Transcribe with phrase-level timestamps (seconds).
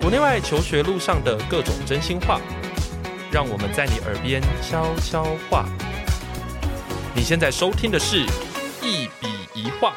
[0.00, 2.40] 国内外求学路上的各种真心话，
[3.30, 5.66] 让我们在你耳边悄悄话。
[7.14, 8.18] 你现在收听的是
[8.82, 9.96] 一笔一画。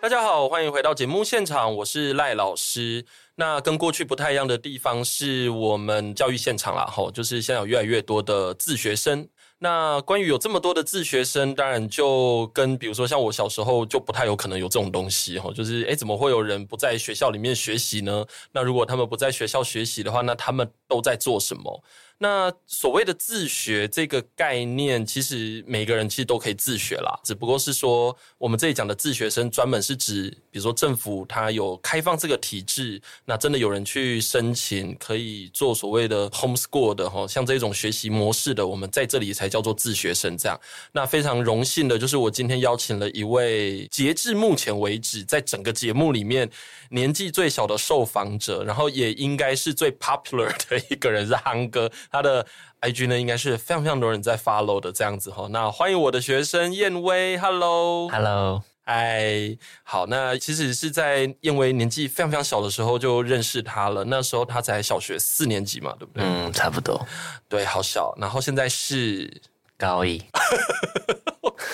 [0.00, 3.04] 大家好，欢迎回到节目现场，我是赖老师。
[3.34, 9.28] 那跟过去不太一样的地方是我们教育现场啦，吼，就是现在有越来越多的自学生。
[9.60, 18.24] 那关于有这么多的自学生，当然就跟比如说像我小时候就不太有可能有这种东西哈，就是诶，怎么会有人不在学校里面学习呢？
[18.52, 21.82] 那如果他们不在学校学习的话，那他们都在做什么？
[22.20, 40.60] 那所谓的自学这个概念，其实每个人其实都可以自学啦，只不过是说我们这里讲的自学生，专门是指比如说政府它有开放这个体制，那真的有人去申请可以做所谓的 homeschool 的哈，像这种学习模式的，我们在这里才叫做自学生这样。
[40.90, 46.50] 那非常荣幸的就是我今天邀请了一位，截至目前为止在整个节目里面
[46.90, 51.88] 年纪最小的受访者，然后也应该是最 popular 的一个人是憨哥。
[52.10, 52.46] 他的
[52.80, 55.46] IG 呢，应该是非常非常多人在 follow 的这样子哈。
[55.50, 60.06] 那欢迎我的学生燕威，Hello，Hello，嗨，好。
[60.06, 66.24] 那其实是在燕威年纪非常非常小的时候就认识他了，那时候他才小学四年级嘛，对不对？
[66.24, 67.06] 嗯，差不多。
[67.48, 68.14] 对，好小。
[68.18, 69.42] 然后现在是
[69.78, 70.20] 高一。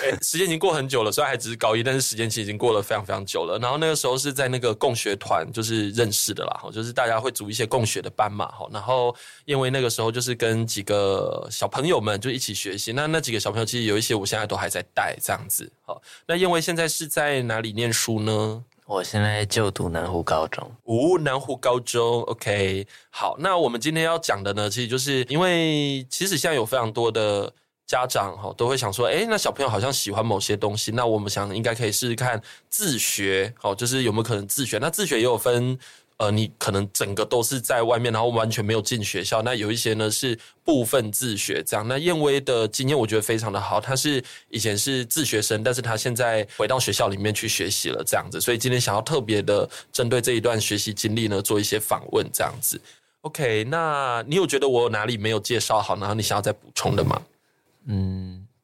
[0.03, 3.57] 欸、时间已经过很久了，虽然还只是高一，但是时间其实已经过了非常非常久了。
[3.57, 15.71] 然后那个时候是在那个共学团，就是认识的啦，就是大家会组一些共学的班嘛，然后因为那个时候就是跟几个小朋友们就一起学习，那那几个小朋友其实有一些我现在都还在带这样子。
[15.81, 18.63] 好，那因为现在是在哪里念书呢？
[18.85, 20.71] 我现在就读南湖高中。
[20.83, 22.85] 哦，南湖高中，OK。
[23.09, 27.51] 好，那我们今天要讲的呢，其实就是因为其实现在有非常多的。
[27.87, 34.77] 家长哈都会想说，诶，那小朋友好像喜欢某些东西，那我们想应该可以试试看自学，好，就是有没有可能自学？
[34.79, 35.77] 那自学也有分，
[36.17, 39.41] 呃，你可能整个都是在外面，然后完全没有进学校。
[39.43, 41.87] 那有一些呢是部分自学这样。
[41.87, 48.41] 那燕威的经验我觉得非常的好，他是以前是自学生，但是他现在回到学校里面去学习了这样子。
[48.41, 52.81] 所以今天想要特别的针对这一段学习经历呢，做一些访问这样子。
[53.21, 57.21] OK，那你有觉得我哪里没有介绍好，然后你想要再补充的吗？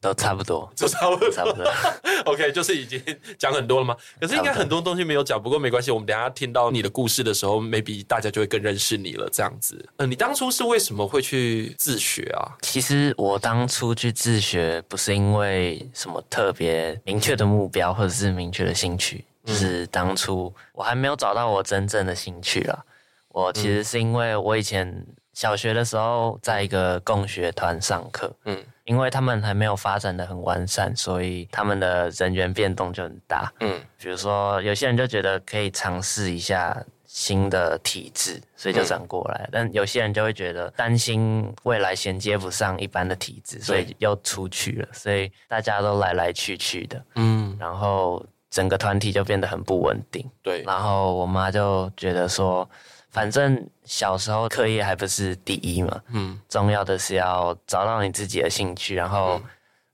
[0.01, 1.63] 都差不多，都差不多，差不多。
[2.25, 2.99] OK，就是已经
[3.37, 3.95] 讲很多了吗？
[4.19, 9.29] 可是应该很多东西没有讲，不过没关系，我们等一下听到你的故事的时候，maybe 大家就会更认识你了。
[9.31, 12.57] 这样子，嗯、呃，你当初是为什么会去自学啊？
[12.63, 22.83] 其实我当初去自学，不是因为什么特别明确的目标，或者是明确的兴趣，就是当初我还没有找到我真正的兴趣啦。
[23.27, 28.57] 我其实是因为我以前小学的时候，在一个共学团上课，嗯。
[28.85, 33.51] 因为他们还没有发展的很完善，所以他们的人员变动就很大。
[33.59, 39.41] 嗯，比如说有些人就觉得可以尝试一下新的体制，所以就转过来。
[39.45, 44.87] 嗯、但有些人就会觉得担心未来衔接不上一般的体制，所以又出去了。
[44.91, 47.05] 所以大家都来来去去的。
[47.15, 50.27] 嗯，然后整个团体就变得很不稳定。
[50.41, 52.67] 对，然后我妈就觉得说。
[53.11, 59.41] 反正小时候课业还不是第一嘛，嗯，重要的是要找到你自己的兴趣，然后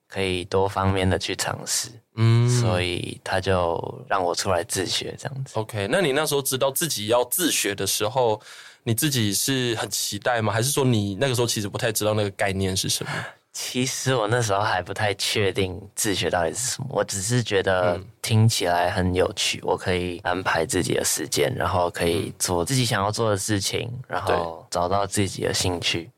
[0.08, 5.60] 可以多方面的去尝试，嗯，所以他就让我出来自学这样子。
[5.60, 8.40] OK，那你那时候知道自己要自学的时候，
[8.84, 10.54] 你自己是很期待吗？
[10.54, 13.12] 还是说你那个时候其实不太知道那个概念是什么？
[13.60, 26.12] 其实我那时候还不太确定自学到底是什么，我只是觉得听起来很有趣，我可以安排自己的时间，然后可以做自己想要做的事情，然后找到自己的兴趣，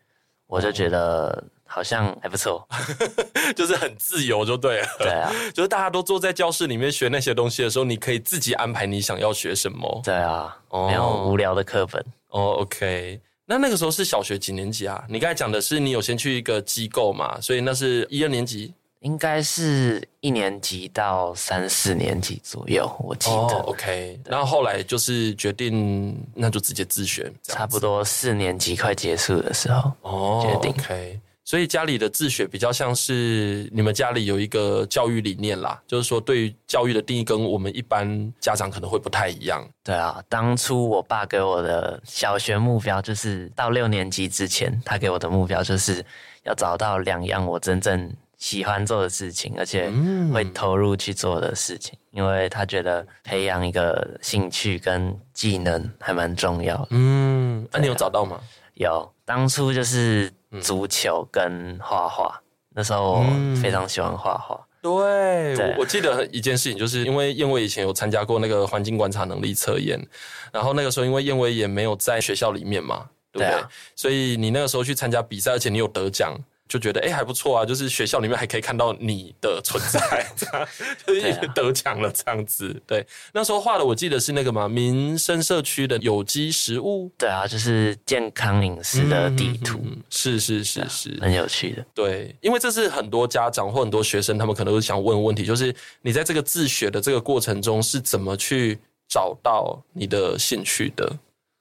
[0.48, 2.68] 我就觉得好像还不错，
[3.56, 4.88] 就是很自由就对了。
[5.00, 10.02] 对啊， 就是大家都坐在教室里面学那些东西的时候，你可以自己安排你想要学什么。
[10.04, 12.06] 对啊，没有无聊的课本。
[12.32, 13.22] 哦，OK。
[13.52, 15.04] 那那个时候是小学几年级啊？
[15.10, 23.36] 你刚才讲的是你有先去一个机构嘛，所以那是一二年级，应该是一年级到三四年级左右，我记得。
[23.36, 24.20] 哦，OK。
[24.24, 30.72] 然后后来就是决定，那就直接自学，差不多四年级快结束的时候，哦，决定。
[30.84, 31.20] OK。
[31.50, 39.68] 所以家里的自学比较像是你们家里有一个教育理念啦，就是说对于教育的定义跟我们一般家长可能会不太一样。
[39.84, 46.06] 对啊，当初我爸给我的小学目标就是到六年级之前，他给我的目标就是
[46.44, 49.92] 要找到两样我真正喜欢做的事情，而且
[50.32, 56.90] 会投入去做的事情，因为他觉得培养一个兴趣跟技能还蛮重要的。
[56.92, 58.40] 嗯，那、啊、你有找到吗？
[58.80, 60.34] 有，当初就是。
[60.64, 62.42] 足球跟画画，
[62.74, 63.24] 那时候我
[63.62, 64.60] 非常喜欢画画。
[64.82, 70.04] 对，对我，我记得一件事情，就是因为燕威以前有参加过那个环境观察能力测验，
[70.52, 73.48] 然后那个时候因为燕威也没有在学校里面嘛，对不对？
[73.48, 76.36] 对啊，所以你那个时候去参加比赛，而且你有得奖。
[76.70, 80.68] 就觉得哎、欸、还不错啊，就是学校里面还可以看到你的存在，这 样
[81.06, 82.80] 就是得奖了这样子。
[82.86, 87.12] 对，那时候画的我记得是那个嘛，民生社区的有机食物。
[87.18, 89.82] 对啊，就是健康饮食的地图。
[89.84, 91.84] 嗯、是是是是，很有趣的。
[91.96, 98.78] 对，因为这是很多家长或很多学生他们可能都想问的问题，就是你在这个自学的这个过程中是怎么去
[99.08, 101.12] 找到你的兴趣的？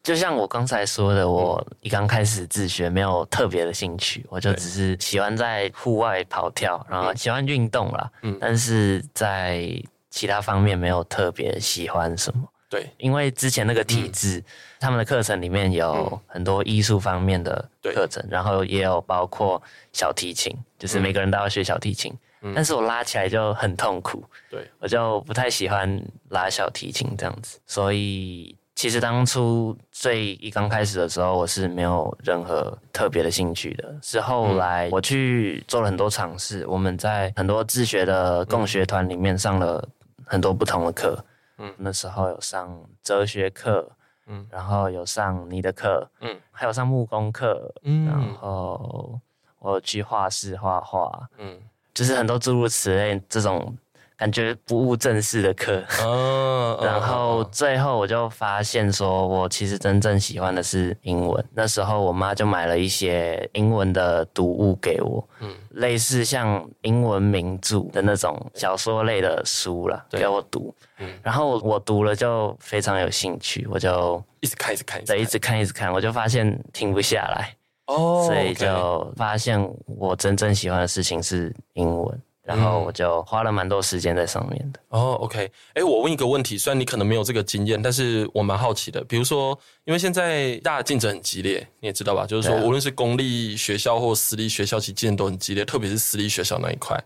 [0.08, 8.10] 就像我刚才说的，我一刚开始自学没有特别的兴趣，我就只是喜欢在户外跑跳，然后喜欢运动啦。
[8.22, 9.70] 嗯，但是在
[10.08, 12.42] 其他方面没有特别喜欢什么。
[12.70, 14.42] 对，因为之前那个体制，
[14.80, 19.62] 他们的课程里面有很多艺术方面的课程，然后也有包括
[19.92, 22.10] 小提琴，就是每个人都要学小提琴。
[22.54, 28.56] 但是我拉起来就很痛苦，对，我就不太喜欢拉小提琴这样子，所以。
[28.78, 33.92] 其实当初最一刚开始的时候，我是没有任何特别的兴趣的。
[34.00, 39.84] 是后来我去做了很多尝试，我们在很多自学的共学团里面上了
[40.24, 41.18] 很多不同的课。
[41.56, 42.72] 嗯，那时候有上
[43.02, 43.90] 哲学课，
[44.28, 49.20] 嗯，然后有上你的课，嗯，还有上木工课，嗯，然后
[49.58, 51.58] 我去画室画画，嗯，
[51.92, 53.76] 就是很多诸如此类这种。
[54.18, 61.42] 感觉不务正事的课，哦然后最后我就发现，说我其实真正喜欢的是英文。
[61.54, 70.74] 那时候我妈就买了一些英文的读物给我，嗯，类似像英文名著的那种小说类的书了，给我读。
[70.98, 77.54] 嗯，然后我读了就非常有兴趣，我就一直看，一直看，对，一直看，一直看，我就发现停不下来。
[77.86, 82.22] 哦，所以就发现我真正喜欢的事情是英文。
[82.48, 84.80] 然后我就花了蛮多时间在上面的。
[84.88, 89.04] 哦，OK，哎，我问一个问题，虽然你可能没有这个经验，但是我蛮好奇的。
[89.04, 92.24] 比如说，因为现在大家竞争很激烈，你也知道吧？
[92.26, 96.98] 就是说，无论是公立学校或私立学校，其实竞争都很激烈，特别是私立学校那一块。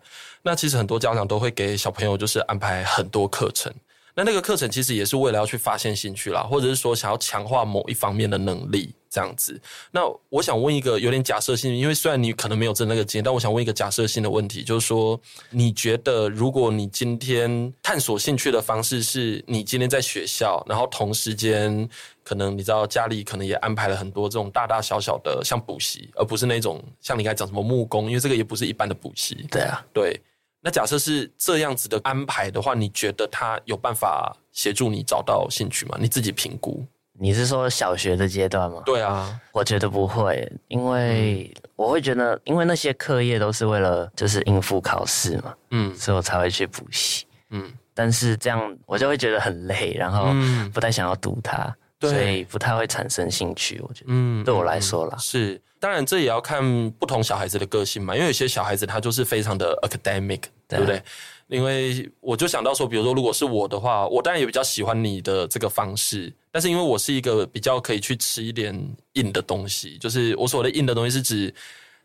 [0.42, 3.72] 那其实很多家长都会给小朋友就是安排很多课程。
[4.14, 9.58] 那那个课程其实也是为了要去发现兴趣啦，或者是说想要强化某一方面的能力这样子。
[9.90, 15.18] 那我想问一个有点假设性，因为虽然你可能没有真那个经验，但我想问一个假设性的问题，就是说，
[15.48, 21.88] 你觉得如果你今天探索兴趣的方式是你今天在学校，然后同时间
[22.22, 29.46] 可能你知道家里可能也安排了很多这种大大小小的像补习，而不是那种像你刚才讲什么木工，因为这个也不是一般的补习。
[29.50, 30.20] 对啊，对。
[30.62, 35.98] 那假设是这样子的安排的话，你觉得他有办法协助你找到兴趣吗？
[36.00, 36.84] 你自己评估。
[37.18, 38.80] 你是说小学的阶段吗？
[38.86, 50.32] 对啊，我觉得不会，因为我会觉得，因为那些课业都是为了就是应付考试嘛，嗯，所以我才会去补习，嗯，但是这样我就会觉得很累，然后
[50.72, 51.74] 不太想要读它。
[52.00, 56.62] 所以不太会产生兴趣，我觉得，嗯，对我来说啦，是，当然这也要看
[56.92, 61.02] 不同小孩子的个性嘛，因为有些小孩子他就是非常的 academic，对，对不对？
[61.48, 68.72] 因为我就想到说，比如说如果是我的话，我当然也比较喜欢你的这个方式，但是因为我是一个比较可以去吃一点
[69.14, 71.52] 硬的东西，就是我所谓的硬的东西是指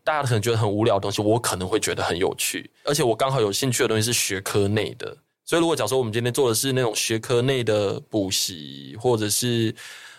[0.03, 5.15] 大家可能觉得很无聊的东西，我可能会觉得很有趣，而且我刚好有兴趣的东西是学科内的。
[5.45, 9.73] 所以，如果假如说我们今天做的是那种学科内的补习，或者是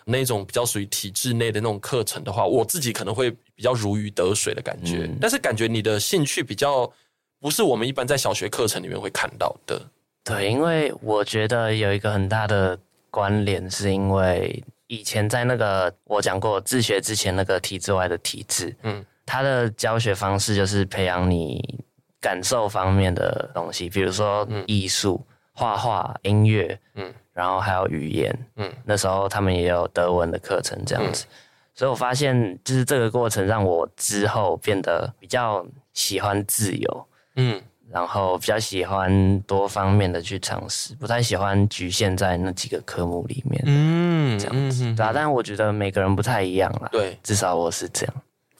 [0.08, 5.04] 那种比较属于体制内的那种课程的话，我自己可能会比较如鱼得水的感觉。
[5.04, 5.18] 嗯。
[5.20, 6.90] 但是，感觉你的兴趣比较
[7.38, 9.80] 不是我们一般在小学课程里面会看到的。
[10.24, 12.78] 对，因为我觉得有一个很大的
[13.10, 21.84] 关联，是因为以前在那个我讲过自学之前那个体制外的体制，嗯，他的教学方式就是培养你。
[22.20, 25.24] 感受方面的东西，比如说艺术、
[25.58, 31.34] 画画、音乐，嗯，然后还有语言，嗯，那时候他们也有德文的课程这样子，嗯，
[31.74, 37.60] 所以我发现就是这个过程让我之后变得比较喜欢自由，嗯，
[37.90, 48.14] 然后比较喜欢多方面的去尝试，不太喜欢局限在那几个科目里面，嗯，这样子，对啊，但我觉得每个人不太一样啦，对，至少我是这样。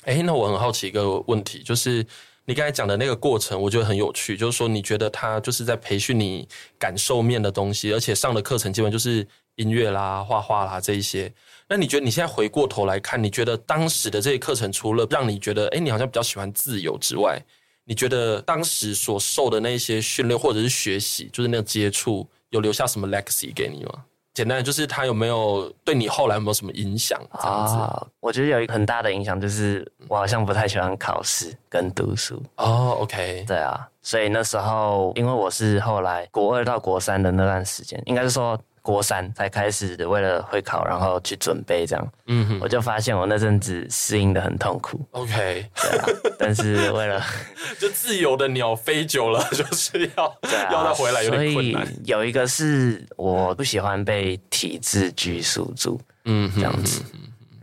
[0.05, 2.05] 哎，那我很好奇一个问题，就是。
[2.49, 4.35] 你刚才讲的那个过程，我觉得很有趣。
[4.35, 9.27] 就是说，你觉得他就是在培训你感受面的东西，而且上的课程基本就是
[9.57, 11.31] 音乐啦、画画啦这一些。
[11.69, 17.39] 那你觉得你现在回过头来看，你觉得当时的这些课程，除了让你觉得，哎，你好像比较喜欢自由之外，
[17.85, 24.05] 你觉得当时所受的那些训练或者是学习，就是那个接触，有留下什么 legacy 给你吗？
[24.39, 27.21] 简单的就是他有没有对你后来有没有什么影响？
[27.43, 32.41] 这样子、哦，我觉得有一个很大的影响就是我好像不太喜欢考试跟读书。
[32.55, 38.57] 哦，OK，对啊，所以那时候因为我是后来国二到国三的那段时间，应该是说。
[38.83, 45.01] 国三才开始为了会考，然后去准备这样，嗯哼，我就发现我那阵子适应的很痛苦。
[45.13, 46.07] OK，对啊，
[46.39, 47.23] 但是为了
[47.79, 50.33] 就自由的鸟飞久了， 就是要、啊、
[50.71, 51.85] 要它回来有点困难。
[51.87, 57.03] 所以有一个是我不喜欢被体制拘束住，嗯，这样子。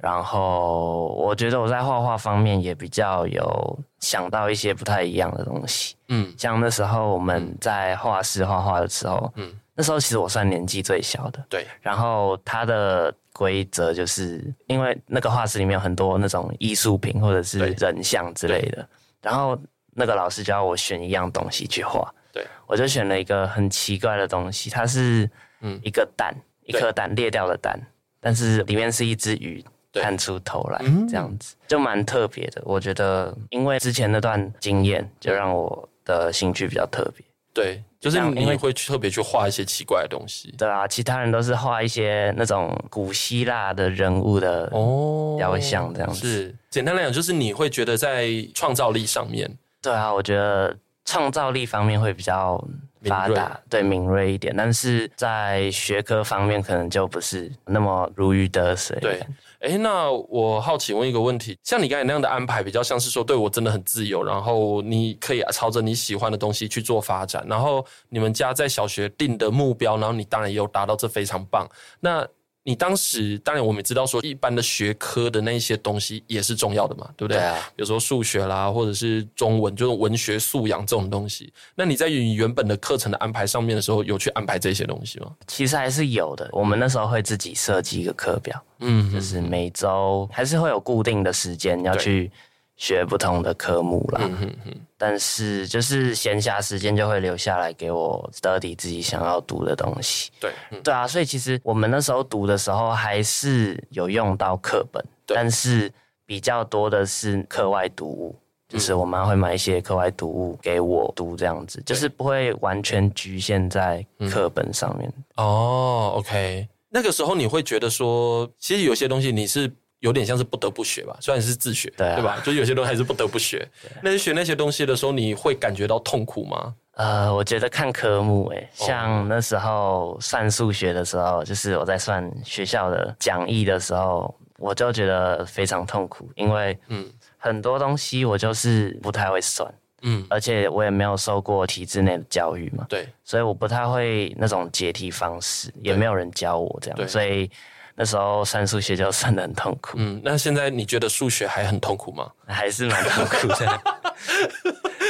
[0.06, 9.52] 然后我觉得我在画画方面也比较有想到一些不太一样的东西，嗯，像那时候我们在画室画画的时候，嗯。
[9.74, 11.66] 那时候其实我算年纪最小的，对。
[11.82, 18.88] 然后它的规则就是，因为那个画室里面有很多那种艺术品或者是人像之类的，
[19.24, 19.58] 然后
[19.92, 22.46] 那个老师叫我选一样东西去画，对。
[22.68, 25.28] 我就选了一个很奇怪的东西，它是
[25.62, 25.80] 嗯。
[25.84, 26.32] 一个蛋，
[26.62, 27.78] 一颗蛋裂掉的蛋，
[28.22, 29.66] 但是里面是一只鱼
[30.02, 32.62] 探出头来，这样子就蛮特别的。
[32.66, 37.26] 我觉得因为之前那段经验，就让我的兴趣比较特别。
[37.54, 40.54] 对，就是你会特别去画一些奇怪的东西。
[40.58, 46.28] 对啊，其他人都是画一些那种古希腊的人物的哦雕像这样子。
[46.28, 49.50] 是，简单来讲，就是你会觉得在创造力上面。
[49.82, 50.76] 对啊，我觉得
[51.06, 52.62] 创造力方面会比较
[53.06, 54.54] 发达，对，敏锐一点。
[54.58, 58.98] 但是在学科方面，可能就不是那么如鱼得水。
[59.00, 59.26] 对。
[59.66, 71.68] 哎，那我好奇问一个问题，像你刚才那样的安排，比较像是说，对我真的很自由，然后你可以朝着你喜欢的东西去做发展，然后你们家在小学定的目标，然后你当然也有达到，这非常棒。
[72.00, 72.28] 那
[72.68, 77.38] 你当时当然我们也知道说，一般的学科的那些东西也是重要的嘛，对不对？
[77.38, 77.56] 对啊。
[77.76, 81.54] 比如说数学啦，或者是中文，就是文学素养这种东西。
[81.76, 85.32] 那你在你原本的课程的安排上面的时候，有去安排这些东西吗？
[85.46, 86.50] 其实还是有的。
[86.52, 92.32] 我们那时候会自己设计一个课表，嗯，就是每周还是会有固定的时间要去。
[92.76, 100.30] 学不同的科目啦，嗯哼哼，但是就是闲暇时间就会留下来给我 study 自己想要读的东西。
[100.42, 100.52] 对，
[100.84, 105.90] 对啊，所以其实我们那时候读的时候还是有用到课本，但是
[106.26, 108.36] 比较多的是课外读物，
[108.68, 115.10] 就是我妈会买一些课外读物给我读，这样子就是不会完全局限在课本上面。
[115.38, 119.72] 哦，OK，那个时候你会觉得说，其实有些东西你是。
[120.06, 122.40] 有点像是不得不学吧，虽然是自学，对，啊、对吧？
[122.46, 123.68] 就有些东西还是不得不学。
[124.04, 126.76] 那你学那些东西的时候，你会感觉到痛苦吗？
[126.92, 147.50] 呃，我觉得看科目，诶，像那时候算数学的时候，就是我在算学校的讲义的时候，我就觉得非常痛苦，因为嗯，很多东西我就是不太会算，嗯，而且我也没有受过体制内的教育嘛，对，所以我不太会那种解题方式，也没有人教我这样，所以。
[147.96, 149.94] 那时候算数学就算的很痛苦。
[149.98, 152.30] 嗯，那现在你觉得数学还很痛苦吗？
[152.46, 153.82] 还是蛮痛苦的。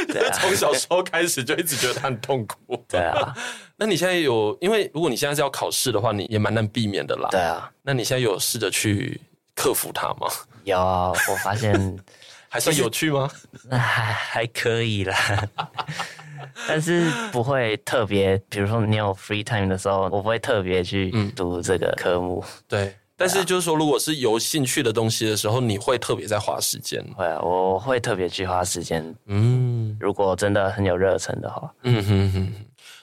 [0.13, 2.55] 对啊，从小时候开始就一直觉得它很痛苦。
[2.87, 3.33] 对啊，
[3.75, 7.27] 那你现在有，因为如果你现在是要考试的话，你也蛮难避免的啦。
[7.31, 9.19] 对啊，那你现在有试着去
[9.55, 10.27] 克服它吗？
[10.63, 11.73] 有啊，我发现
[12.55, 13.29] 还算有趣吗？
[13.69, 15.15] 那还还可以啦。
[16.69, 22.41] 但是不会特别，比如说你有 free time 的时候，我不会特别去读这个科目。
[22.47, 27.03] 嗯、对，但是就是说，如果是有兴趣的东西的时候，你会特别在花时间。
[27.17, 29.13] 会啊，我会特别去花时间。
[29.25, 31.69] 嗯，如果真的很有热忱的话。
[31.83, 32.53] 嗯哼哼。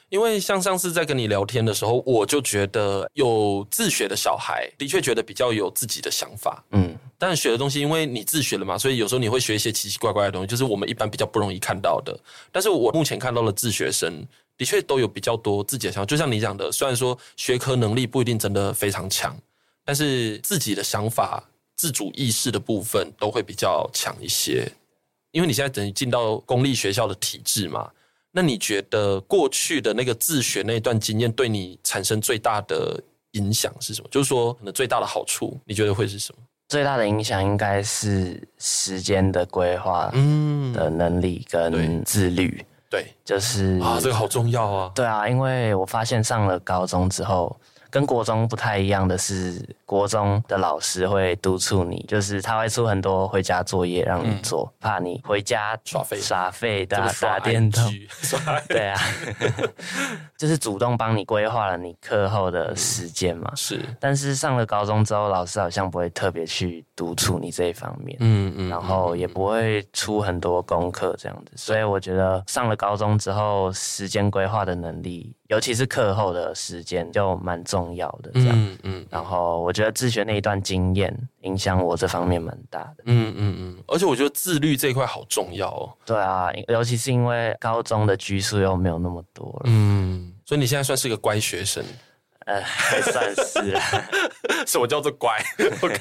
[0.09, 6.63] 因为像上次在跟你聊天的时候，我就觉得有自学的小孩的确觉得比较有自己的想法。
[6.73, 6.95] 嗯，
[7.25, 12.19] 但学的东西，因为你自学了嘛，所以有时候你会学一些奇奇怪怪的东西，就是我们一般比较不容易看到的。
[12.51, 14.27] 但是我目前看到的自学生
[14.59, 19.37] 的确都有比较多自己的想法，就像你讲的，虽然说学科能力不一定真的非常强，
[19.85, 24.69] 但是自己的想法、自主意识的部分都会比较强一些。
[25.31, 27.89] 因为你现在等于进到公立学校的体制嘛。
[28.33, 33.01] 那你觉得过去的那个自学那段经验对你产生最大的
[33.33, 34.09] 影响是什么？
[34.11, 36.43] 就是说，可能最大的好处，你觉得会是什么？
[36.73, 42.65] 最大的影响应该是时间的规划，嗯，的能力跟自律。
[42.89, 44.91] 对，就是啊，这个好重要啊。
[44.95, 47.55] 对啊，因为我发现上了高中之后，
[47.93, 57.85] 跟国中不太一样的是，国中的老师会督促你，就是他会出很多回家作业让你做，嗯、怕你回家耍废、耍废打打电动。
[58.67, 58.99] 对啊，
[60.39, 63.53] 就是主动帮你规划了你课后的时间嘛。
[63.55, 68.17] 是，但是上了高中之后，老师好像不会特别去督促你这一方面。
[68.21, 78.51] 嗯嗯，然后也不会出很多功课这样子，所以我觉得上了高中之后，时间规划的能力，尤其是课后的时间就蛮重重要的这样。
[78.53, 79.07] 嗯嗯。
[79.11, 83.05] 然后我觉得自学那一段经验影响我这方面蛮大的。
[83.07, 83.85] 嗯嗯嗯。
[83.89, 85.93] 而且我觉得自律这一块好重要哦。
[86.07, 89.63] 对啊，尤其是因为高中的拘束又没有那么多了。
[89.65, 90.33] 嗯。
[90.45, 91.85] 所以你现在算是个乖学生。
[92.47, 93.77] 呃，还算是。
[94.67, 95.37] 什么叫做乖？
[95.83, 95.99] OK，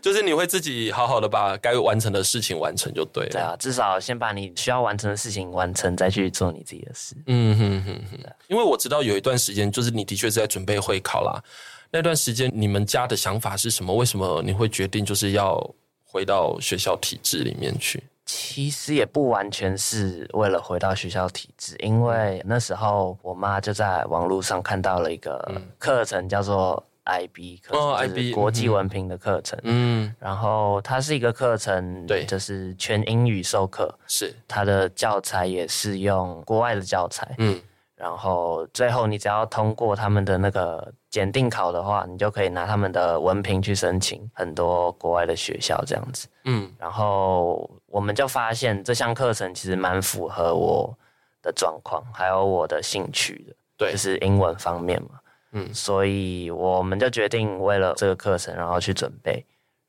[0.00, 3.30] 就是你会自己好好的把该完成的事情完成就对了。
[3.30, 7.14] 对啊，至少先把你需要完成的事情完成，再去做你自己的事。
[7.26, 8.18] 嗯哼哼哼。
[8.48, 11.42] 因为我知道有一段时间，就是你的确是在准备会考啦。
[11.90, 13.94] 那段时间，你们家的想法是什么？
[13.94, 15.58] 为什么你会决定就是要
[16.04, 18.02] 回到学校体制里面去？
[18.34, 29.58] 其实也不完全是为了回到学校体制，因为那时候我妈就在网络上看到了一个课程，叫做 IB 课程，哦，IB 国际文凭的课程。
[29.64, 37.34] 嗯，然后它是一个课程，对，就是全英语授课，是它的教材也是用国外的教材。
[37.36, 37.60] 嗯。
[37.94, 46.26] 然后最后，你只要通过他们的那个检定考的话，你就可以拿他们的文凭去申请很多国外的学校这样子。
[46.44, 50.96] 嗯，然后我们就发现这项课程其实蛮符合我
[51.42, 53.54] 的状况，还有我的兴趣的。
[53.76, 55.20] 对，就是英文方面嘛。
[55.52, 59.44] 嗯，所以我们就决定为了这个课程，然后去准备，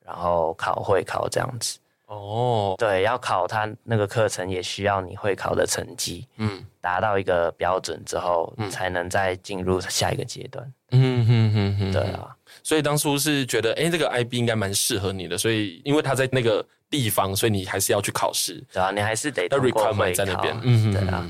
[0.06, 1.80] 然后考会考这样子。
[2.08, 10.74] 哦，对，要考他那个课程也需要你会考的成绩，嗯，达到一个标准之后，嗯，才能再进入下一个阶段。
[10.92, 18.64] 嗯哼哼哼，对啊，所以当初是觉得，哎，这个 IB 应该蛮适合你的，所以因为他在那个地方，所以你还是要去考试。
[18.72, 20.14] 对啊，你还是得通过会考。
[20.14, 21.28] 在那边，嗯哼，对啊。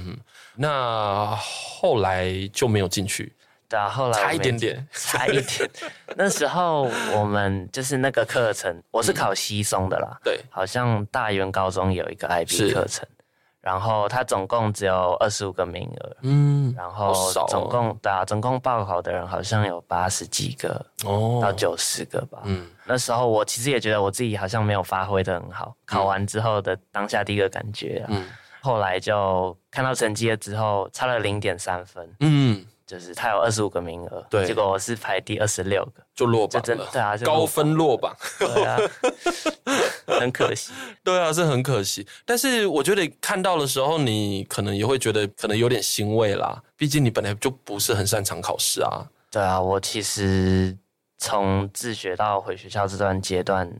[0.57, 3.31] 那后来就没有进去。
[3.69, 5.69] 对啊，后来差一点点，差一点。
[6.17, 10.09] 那时候我们就是那个课程，我是考西松的啦。
[10.11, 13.07] 嗯、对，好像大原高中有一个 IB 课程，
[13.63, 16.17] 然后他总共只有二十五个名额。
[16.21, 22.39] 嗯，然后总共、哦、对啊，总共报考的人好像有八十几个哦，到九十个吧。
[22.43, 25.73] 嗯，那时候我其实也觉得我自己好像没有发挥的很好。
[25.85, 28.27] 考完之后的当下第一个感觉，嗯，
[28.61, 32.07] 后来就看到成绩了之后，差了零点三分。
[32.19, 32.65] 嗯。
[32.85, 36.89] 就是他有二十五个名额，对，结果我是排第二十六个，就落榜了。
[36.91, 38.77] 对啊，高分落榜，对啊，
[40.19, 40.71] 很可惜。
[41.03, 42.05] 对啊，是很可惜。
[42.25, 46.61] 但是我觉得看到的时候，你可能也会觉得可能有点欣慰啦。
[46.75, 49.07] 毕竟你本来就不是很擅长考试啊。
[49.31, 50.77] 对啊，我其实
[51.17, 53.71] 从自学到回学校这段阶段。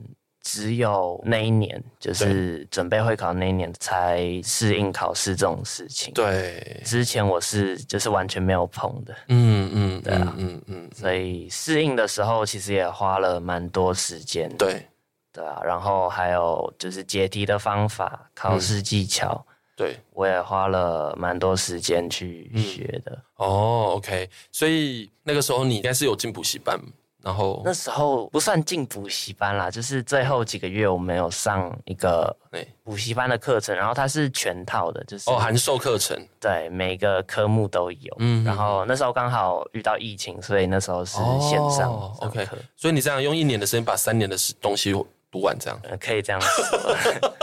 [0.44, 6.12] 只有那一年，就是准备会考那一年，才适应考试这种事情。
[6.12, 9.16] 对，之前我是就是完全没有碰的。
[9.28, 14.54] 嗯嗯，对啊，嗯嗯，所以适应的时候，其实也花了蛮多时间。
[14.58, 14.86] 对，
[15.32, 19.42] 对啊，然后还有就是解题的方法、考试技巧，
[19.74, 23.18] 对，我也花了蛮多时间去学的。
[23.36, 26.78] 哦，OK，所以那个时候你应该是有进补习班。
[27.24, 32.36] 然后那时候不算进补习班啦，就是最后几个月我们有上一个
[32.82, 38.14] 补习班的课程，然后它是全套的，就是哦，函授课程，对，每个科目都有。
[38.18, 41.90] 嗯，然后那时候刚好遇到疫情，所以那时候是线上。
[41.90, 44.92] 哦，OK，所以你这样用一年的时间把三年的东西
[45.30, 46.94] 读完，这样可以这样说。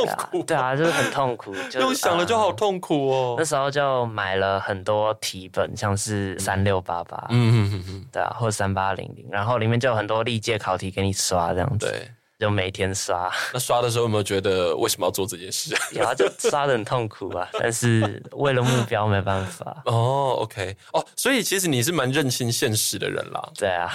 [0.05, 3.35] 好痛苦，对啊，就是很痛苦， 就用想了就好痛苦哦。
[3.37, 11.85] 那时候就买了很多题本，像是三六八八，嗯嗯嗯，对啊，或三八零零，然后里面就有很多历届考题给你刷，这样子。
[11.87, 12.11] 对。
[12.39, 15.75] 就每天刷， 那刷的时候有没有觉得为什么要做这件事？
[15.91, 19.81] 有啊，就刷的很痛苦啊，但是为了目标没办法。
[19.83, 23.49] 哦，OK，哦，所以其实你是蛮认清现实的人啦。
[23.57, 23.91] 对啊，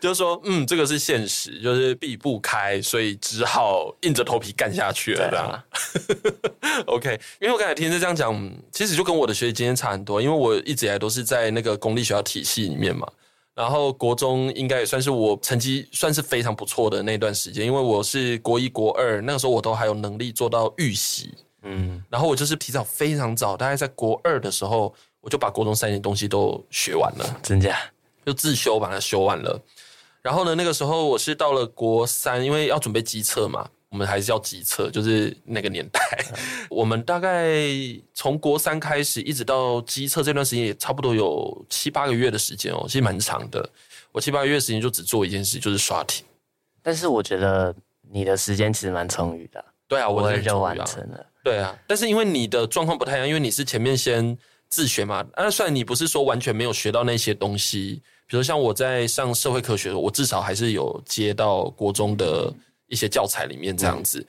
[0.00, 5.64] 就是说，嗯，这个是现实，就是避不开，所以只好硬着头皮干下去了。
[6.86, 13.06] OK，因为我刚才听着这样讲，其实就跟我的学习经验差很多，因为我一直以来都是在那个公立学校体系里面嘛。
[13.54, 27.76] 然后国中应该也算是我成绩算是非常不错的那段时间，因为我是国一国二那个时候我都还有能力做到预习，嗯，然后我就是提早非常早，大概在国二的时候我就把国中三年东西都学完了，真假？
[28.24, 29.60] 就自修把它修完了。
[30.22, 33.68] 然后呢，那个时候我是到了国三，因为要准备机测嘛。
[33.90, 36.38] 我们还是要机测，就是那个年代，嗯、
[36.70, 37.58] 我们大概
[38.14, 43.68] 从国三开始，一直到机测这段时间，也差不多有七八个月的时间哦，其实蛮长的。
[44.12, 46.22] 我七八个月的时间就只做一件事，就是刷题。
[46.80, 47.74] 但是我觉得
[48.12, 49.64] 你的时间其实蛮充裕的。
[49.88, 51.26] 对啊，我很就完成了。
[51.42, 55.26] 对啊，但是因为你的状况不太一样，因为你是前面先自学嘛。
[55.32, 62.50] 啊，虽然你不是说完全没有学到那些东西，比如像我在上社会科学，我至少还是有接到国中的。
[62.92, 64.26] 一些教材里面这样子，嗯、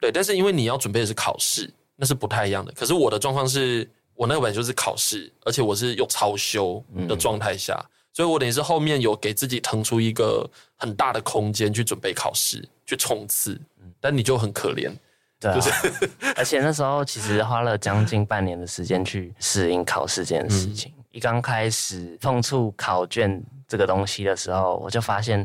[0.00, 2.72] 对，但是因为你要准备的是考试，那是不太一样的。
[2.72, 13.60] 可是我的状况是，我那个本就是考试，而且我是用超修的状态下，嗯、所以我等于是后面有给自己腾出一个很大的空间去准备考试，去冲刺。
[14.00, 14.90] 但你就很可怜，
[15.38, 15.60] 对、啊，
[16.34, 20.90] 而且那时候其实花了将近半年的时间去适应考试这件事情。
[20.96, 25.44] 嗯、一刚开始碰触考卷这个东西的时候，我就发现。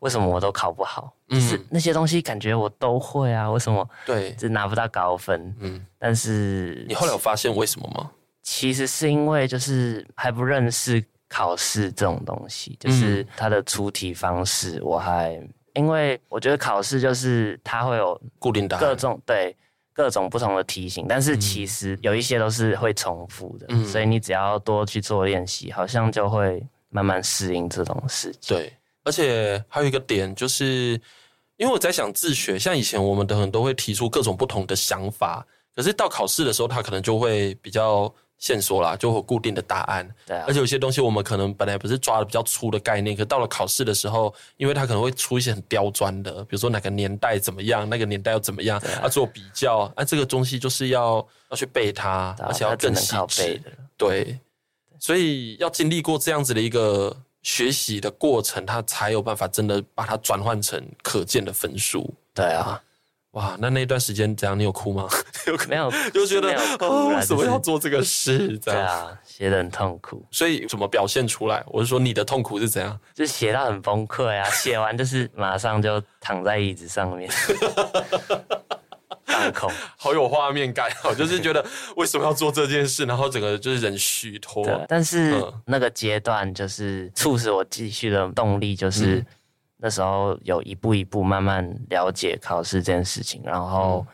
[0.00, 1.12] 为什么我都考不好？
[1.30, 3.84] 嗯，是那些东西感觉我都会啊，为什么？
[4.06, 5.52] 对，就拿不到高分。
[5.58, 8.08] 嗯，但是你后来有发现为什么吗？
[8.44, 15.36] 其实是因为就是还不认识考试这种东西，就是它的出题方式，我还
[15.74, 19.56] 因为我觉得考试就是它会有固定答案各种对
[19.98, 28.56] 各种不同的题型，但是其实有一些都是会重复的，嗯，所以你只要多去做练习，好像就会慢慢适应这种事情。
[28.56, 28.72] 对。
[29.02, 30.92] 而且还有一个点，就是
[31.56, 40.08] 因为我在想自学，像以前我们的人都会提出各种不同的想法，可是到考试的时候，他可能就会比较限缩啦，就会有固定的答案。
[40.26, 40.44] 对啊。
[40.46, 53.60] 而且有些东西我们可能本来不是抓的比较粗的概念，可到了考试的时候，因为它可能会出一些很刁钻的，比如说哪个年代怎么样，那个年代又怎么样，啊，要做比较，啊，这个东西就是要要去背它，而且要更细致。
[53.96, 54.38] 对，
[54.98, 57.16] 所以要经历过这样子的一个。
[57.40, 62.12] 学习的过程，他才有办法真的把它转换成可见的分数。
[62.34, 62.82] 对啊，
[63.32, 64.58] 哇，那那段时间怎样？
[64.58, 65.06] 你有哭吗？
[65.46, 68.56] 有没有，就觉得哦，为什么要做这个事？
[68.64, 70.24] 对啊，写的很痛苦。
[70.30, 71.62] 所以怎么表现出来？
[71.68, 72.98] 我是说你的痛苦是怎样？
[73.14, 74.48] 就写到很崩溃啊！
[74.50, 77.30] 写完就是马上就躺在椅子上面。
[79.26, 81.14] 放空，好有画面感哦！
[81.14, 81.64] 就是觉得
[81.96, 84.66] 为什么要做这件事，然后整个就是人虚脱。
[84.88, 89.24] 但是那个阶段就是促使我继续的动力，就是
[89.78, 94.04] 那时候有一步一步慢慢了解考试这件事情，然后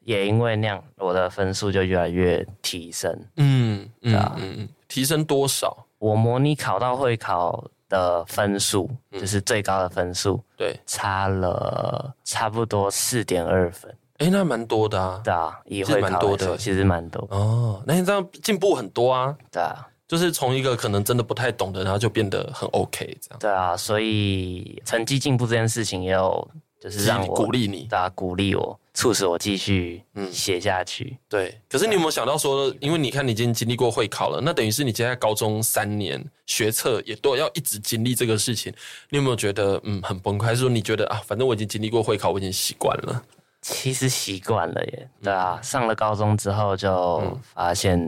[0.00, 3.10] 也因为那样，我的分数就越来越提升。
[3.36, 5.84] 嗯嗯嗯嗯，提升多少？
[5.98, 13.92] 我模拟考到会考的分数，就是最高的分数，对，差了差不多四点二分。
[14.18, 17.82] 哎，那蛮多的啊，对啊，也会蛮多的，其实蛮多哦。
[17.86, 23.38] 那你这样进步很多啊，对啊，就是从一个可能真的不太懂的，然后就变得很 OK 这样。
[23.40, 26.48] 对啊，所以成绩进步这件事情也有，
[26.80, 31.04] 就是让我鼓励你，对啊，鼓励我，促使我继续嗯写下去。
[31.04, 38.72] 嗯、对，可是你有没有想到说，因为你看你已经经历过会考了，那等于是你接下来高中三年学测也都要一直经历这个事情，
[39.10, 40.44] 你有没有觉得嗯很崩溃？
[40.44, 43.22] 还是说你觉得啊，反正我已经经历过会考，我已经习惯了？
[43.68, 47.98] 其实习惯了耶，对啊，上了高中之后就发现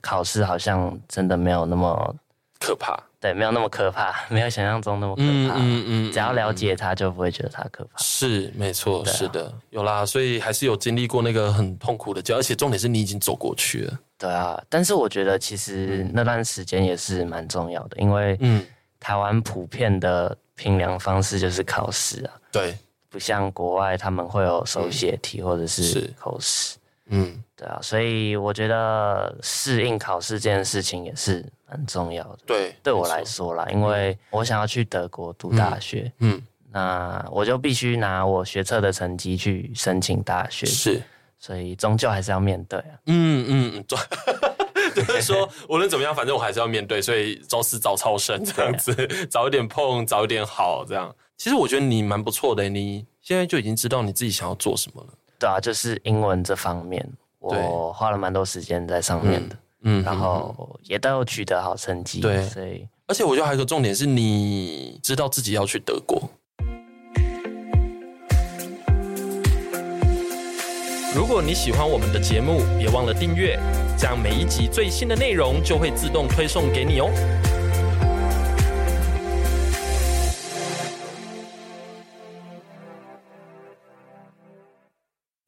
[0.00, 2.16] 考试好像真的没有那么
[2.58, 5.26] 可怕，对，没有那么可怕，没有想象中那么可怕。
[5.26, 7.90] 嗯嗯，嗯，只要了解它，就不会觉得它可怕。
[7.98, 13.98] 是，没错，是的，有啦，所以还是有经历过那个很痛苦的，而且重点是你已经走过去了。
[14.16, 18.64] 对啊，但是我觉得其实那段时间也是蛮重要的，因为嗯，
[18.98, 22.74] 台湾普遍的评量方式就是考试啊，对。
[23.12, 26.78] 不像国外，他们会有手写题或者是口试，
[27.10, 32.38] 嗯，对啊，所以我觉得适应考试这件事情也是很重要的。
[32.46, 41.02] 对，对我来说啦，因为我想要去德国读大学，嗯，那我就必须拿我学测的成绩去申请大学，是，
[41.38, 42.96] 所以终究还是要面对啊。
[43.06, 43.84] 嗯嗯嗯，
[44.96, 48.94] 就是说无论怎么样，反正我还是要面对，所以早死早超生这样子，
[49.26, 51.14] 早一点碰，早一点好这样。
[51.42, 55.08] 其实我觉得你蛮不错的，你现在就已经知道你自己想要做什么了。
[55.40, 57.04] 对啊，就是英文这方面，
[57.40, 62.20] 我花了蛮多时间在上面的，嗯，然后也都有取得好成绩。
[62.20, 66.30] 对，所以而且我觉得还有一个重点是你知道自己要去德国。
[71.12, 73.58] 如果你喜欢我们的节目，别忘了订阅，
[73.98, 77.10] 这样每一集最新的内容就会自动推送给你哦。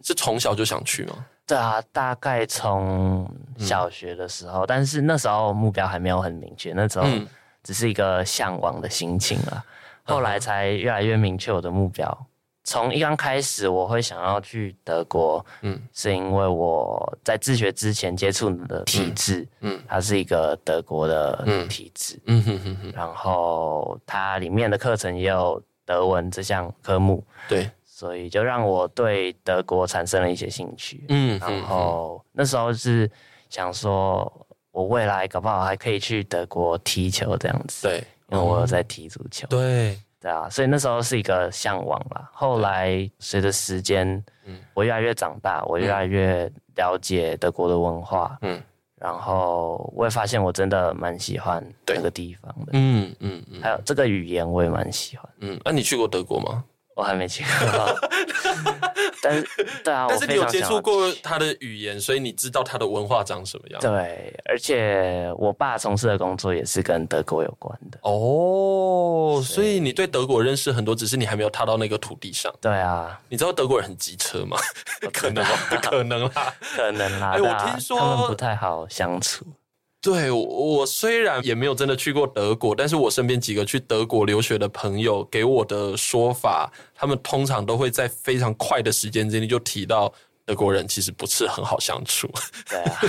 [0.05, 1.27] 是从小就想去吗？
[1.47, 7.07] 对啊，大概从小学的时候，嗯、但是那时候目标还没有很明确，那时候
[7.63, 9.53] 只是一个向往的心情啊。
[10.07, 12.27] 嗯、后来才越来越明确我的目标。
[12.67, 27.71] 从一刚开始，我会想要去德国，嗯，是因为我在自学之前接触的体制，嗯，它是一个德国的体制，嗯哼哼哼，然后它里面的课程也有德文这项科目，对。
[28.05, 33.11] 所以就让我对德国产生了一些兴趣，嗯，然后那时候是
[33.49, 34.31] 想说，
[34.73, 42.29] 我未来搞不好还可以去德国踢球这样子，对，因为我有在踢足球，对，对啊，所以那时候是一个向往啦。
[42.31, 46.45] 后来随着时间，嗯，我越来越长大，我越来越
[46.77, 48.63] 了解德国的文化，嗯，
[48.97, 52.73] 然后我也发现我真的蛮喜欢那个地方的。
[52.75, 55.27] 嗯嗯嗯，还有这个语言我也蛮喜欢。
[55.39, 56.63] 嗯，那、啊、你去过德国吗？
[56.95, 57.99] 我还没去过，
[59.21, 59.49] 但是
[59.83, 63.81] 对啊， 但是你有接触过他的语言，所以你知道他的文化长什么样。
[63.81, 67.99] 对，而且我爸从事的工作也是跟德国有关的。
[68.03, 72.53] 哦，所以你对德国认识很多，只是你还没有踏到那个土地上。
[72.61, 74.57] 对啊，你知道德国人很机车吗？
[75.13, 75.51] 可能吗？
[75.83, 77.33] 可能啦，可能啦。
[77.33, 79.45] 哎，我听说他们不太好相处。
[80.05, 90.13] 对，我虽然也没有真的去过德国，但是我身边几个去德国留学的朋友给我的说法，他们通常都会在非常快的时间之内就提到
[90.45, 92.29] 德国人其实不是很好相处。
[92.69, 93.01] 对啊。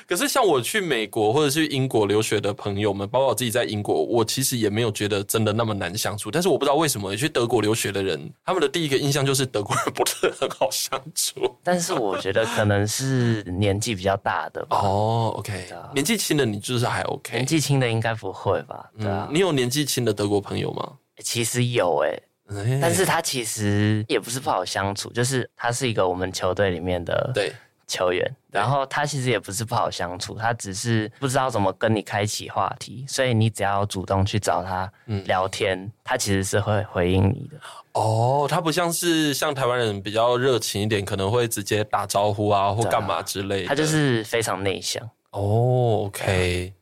[0.08, 6.30] 可是像我去美国或者去英国留学的朋友们，包括我自己在英国，我其实也没有觉得真的那么难相处。
[6.30, 11.54] 但是我不知道为什么去德国留学的人，他们的第一个印象就是德国人不是很好相处。
[11.62, 14.78] 但是我觉得可能是年纪比较大的吧。
[14.78, 18.90] 哦，OK，年纪轻的你就是还 OK，年纪轻的应该不会吧？
[18.98, 20.90] 对啊，嗯，你有年纪轻的德国朋友吗？
[21.22, 22.22] 其实有诶，
[22.54, 27.52] 欸，但是他其实也不是不好相处，就是他是一个我们球队里面的对。
[27.88, 34.88] 球员，然后他其实也不是不好相处，他只是不知道怎么跟你开启话题，所以你只要主动去找他
[35.24, 37.58] 聊天，嗯、他其实是会回应你的。
[37.94, 43.68] 哦，他不像是像台湾人比较热情一点，可能会直接打招呼啊或干嘛之类的。
[43.68, 45.02] 他就是非常内向。
[45.30, 46.72] 哦，OK。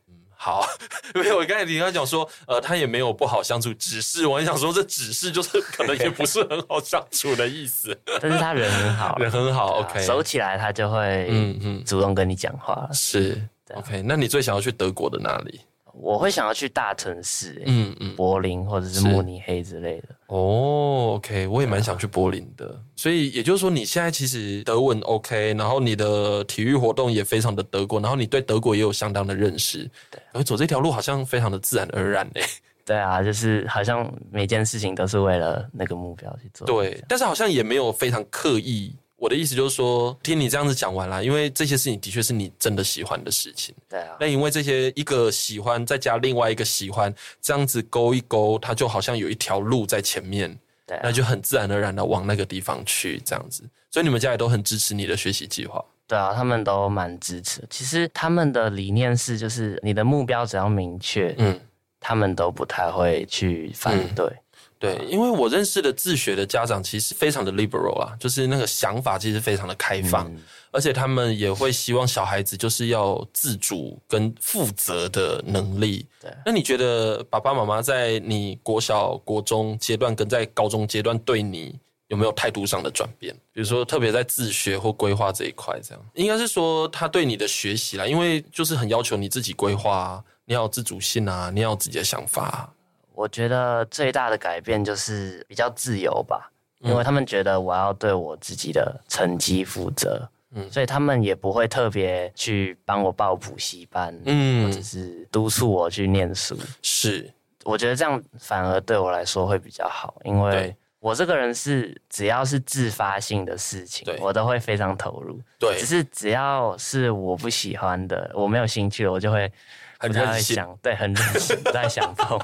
[0.47, 0.65] 好，
[1.13, 7.93] 没有，我刚才听他讲说，呃，他也没有不好相处，只是我很想说，这只是就是 可能也不是很好相处的意思。
[8.21, 12.89] 但是他人很好，人很好，OK，熟起来他就会嗯嗯主动跟你讲话了。
[12.93, 15.59] 是，OK，那你最想要去德国的哪里？
[15.99, 20.09] 我会想要去大城市，欸，嗯嗯，柏林或者是慕尼黑之类的。
[20.27, 22.67] 哦，OK，我也蛮想去柏林的。
[22.67, 29.89] 啊、所以也就是说，你现在其实德文 OK，然后你的体育活动也非常的德国，然后你对德国也有相当的认识。
[30.11, 32.41] 对，而走这条路好像非常的自然而然呢。
[32.85, 36.65] 对啊，就是好像每件事情都是为了那个目标去做。
[36.67, 38.95] 对，但是好像也没有非常刻意。
[39.17, 43.73] 我的意思就是说，听你这样子讲完了，因为这些事情的确是你真的喜欢的事情。
[43.89, 44.15] 对啊。
[44.19, 50.55] 那因为这些一个喜欢，再加另外一个喜欢，这样子勾一勾，它就好像有一条路在前面。
[50.85, 51.01] 对啊。
[51.03, 53.63] 那就很自然而然的往那个地方去，这样子。
[53.89, 55.83] 所以你们家也都很支持你的学习计划。
[56.05, 57.63] 对啊，他们都蛮支持。
[57.71, 61.59] 其实他们的理念是，就是你的目标只要明确，嗯，
[61.99, 64.25] 他们都不太会去反对。
[64.27, 64.37] 嗯
[64.79, 70.39] 对，因为我认识的自学的家长其实非常的 liberal 啊，就是那个想法其实非常的开放，嗯、
[70.71, 76.05] 而且他们也会希望小孩子就是要自主跟负责的能力。
[76.21, 81.75] 对，那你觉得爸爸妈妈在你国小、国中阶段跟在高中阶段对你
[82.09, 83.35] 有没有态度上的转变？
[83.51, 92.69] 比如说特别在自学或规划这一块，这样应该是说他对你的学习啦，因为就是很要求你自己规划啊，你要有自主性啊，你要有自己的想法啊。
[93.17, 96.51] 我觉得最大的改变就是比较自由吧，
[96.81, 106.55] 因为他们觉得我要对我自己的成绩负责，嗯，所以他们也不会特别去帮我报补习班，嗯，或者是督促我去念书。
[106.83, 107.33] 是，
[107.65, 115.41] 我觉得这样反而对我来说会比较好，因为我这个人是只要是自发性的事情，我都会非常投入。
[115.57, 119.51] 对，只是只要是我不喜欢的，我没有兴趣的，我就会
[119.99, 122.39] 很任性，对，很任性，不太想碰。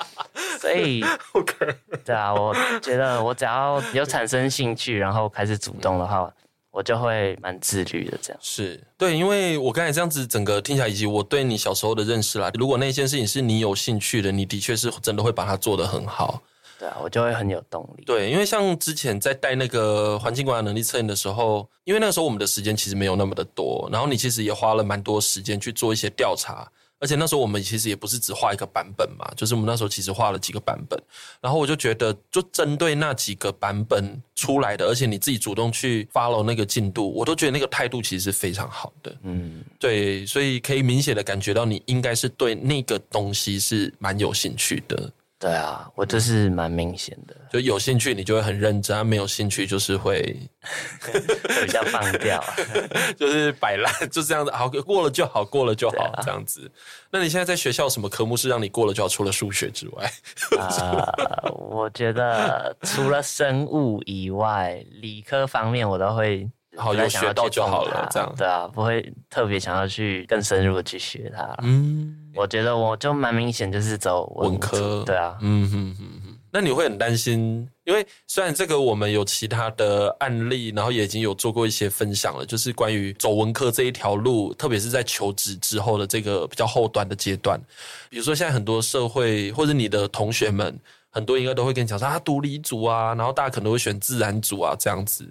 [0.60, 1.74] 所以，Okay.
[2.04, 6.30] 对啊，我觉得我只要有产生兴趣，然后开始主动的话，
[6.70, 8.18] 我就会蛮自律的。
[8.20, 16.42] 这样是对，因为我刚才这样子整个听起来，以及我对你小时候的认识啦，如果那件事情是你有兴趣的，你的确是真的会把它做得很好。
[16.78, 18.04] 对啊，我就会很有动力。
[18.04, 26.70] 对，因为像之前在带那个环境管理能力测验的时候，因为那个时候我们的时间其实没有那么的多，然后你其实也花了蛮多时间去做一些调查。
[27.00, 31.02] 而且那时候我们其实也不是只画一个版本嘛，就是我们那时候其实画了几个版本，
[31.40, 39.16] 然后我就觉得，就针对那几个版本出来的，而且你自己主动去 follow 那个进度，我都觉得那个态度其实是非常好的。
[39.22, 45.10] 嗯，对，所以可以明显的感觉到你应该是对那个东西是蛮有兴趣的。
[45.40, 50.20] 对啊，我就是蛮明显的，就有兴趣你就会很认真，啊，没有兴趣就是会
[51.64, 52.44] 比较放掉，
[53.16, 56.70] 就是摆烂， 就这样子，好过了就好，过了就好，啊、这样子。
[57.10, 59.08] 那你现在在学校什么科目是让你过了就好？
[59.08, 60.12] 除了数学之外？
[60.58, 66.46] 呃，我觉得除了生物以外，理科方面我都会。
[66.76, 71.54] 好，有学到就好了，这样对啊，不会特别想要去更深入的去学它。
[71.62, 76.36] 嗯，我觉得我就蛮明显就是走文科，对啊，嗯哼哼哼。
[76.52, 87.60] 那你会很担心，因因为虽然这个我们有其他的案例，然后也已经有做过一些分享了，就是关于走文科这一条路，特别是在求职之后的这个比较后端的阶段。
[88.08, 90.78] 比如说现在很多社会或者你的同学们，
[91.10, 95.26] 很多应该都会跟你讲说啊，读理组啊，然后大家可能会选自然组啊这样子。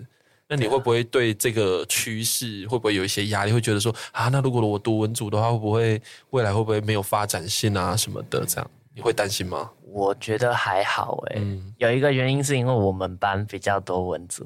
[0.49, 3.51] 那你会不会对这个趋势会不会有一些压力？
[3.51, 8.43] 会觉得说啊，那如果我读文组的话，会不会未来会不会没有发展性啊什么的？
[8.47, 9.69] 这样你会担心吗？
[9.91, 14.45] 我觉得还好哎、欸嗯，有一个原因是因为我们班比较多文组，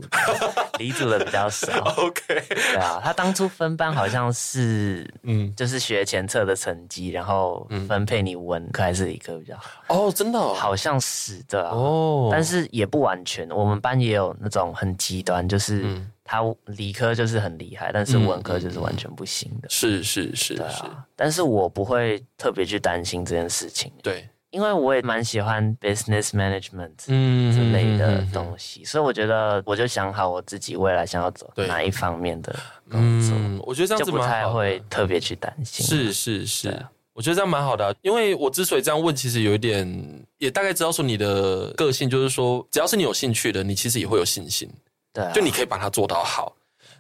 [0.78, 1.68] 理组的比较少。
[1.98, 9.70] OK，对啊，他当初分班好像是，嗯，就是学前测的成绩，然后分配你文科还是理科比较好。
[9.88, 19.70] 哦，真的，哦，好像是的哦，但是也不完全，我们班也有那种很极端，就是他理科就是很厉害，但是文科就是完全不行的。
[19.70, 23.92] 是是是，对啊，但是我不会特别去担心这件事情。
[24.02, 24.28] 对。
[24.54, 32.56] 因为我也蛮喜欢 business management 之类的东西，嗯，所以我觉得我就想好我自己未来想要走哪一方面的
[32.88, 35.84] 工作，嗯，我觉得这样子就不太会特别去担心。
[35.84, 44.70] 是是是，我觉得这样蛮好的，因为我之所以这样问，其实有一点也大概知道说你的个性，就是说只要是你有兴趣的，你其实也会有信心，
[45.12, 46.56] 对，就你可以把它做到好。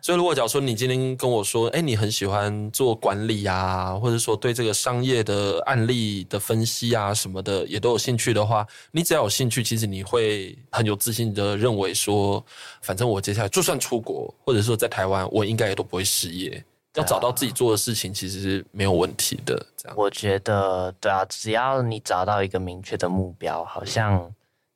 [0.05, 12.45] 所以，如果假如说你今天跟我说，哎，你很喜欢做管理啊，或者说对这个商业的案例的分析啊什么的，也都有兴趣的话，你只要有兴趣，其实你会很有自信的认为说，
[12.81, 16.61] 反正我接下来就算出国，或者说在台湾，我应该也都不会失业，
[16.95, 19.55] 要找到自己做的事情，其实是没有问题的。
[19.77, 24.29] 这样，我觉得，对啊，只要你找到一个明确的目标，好像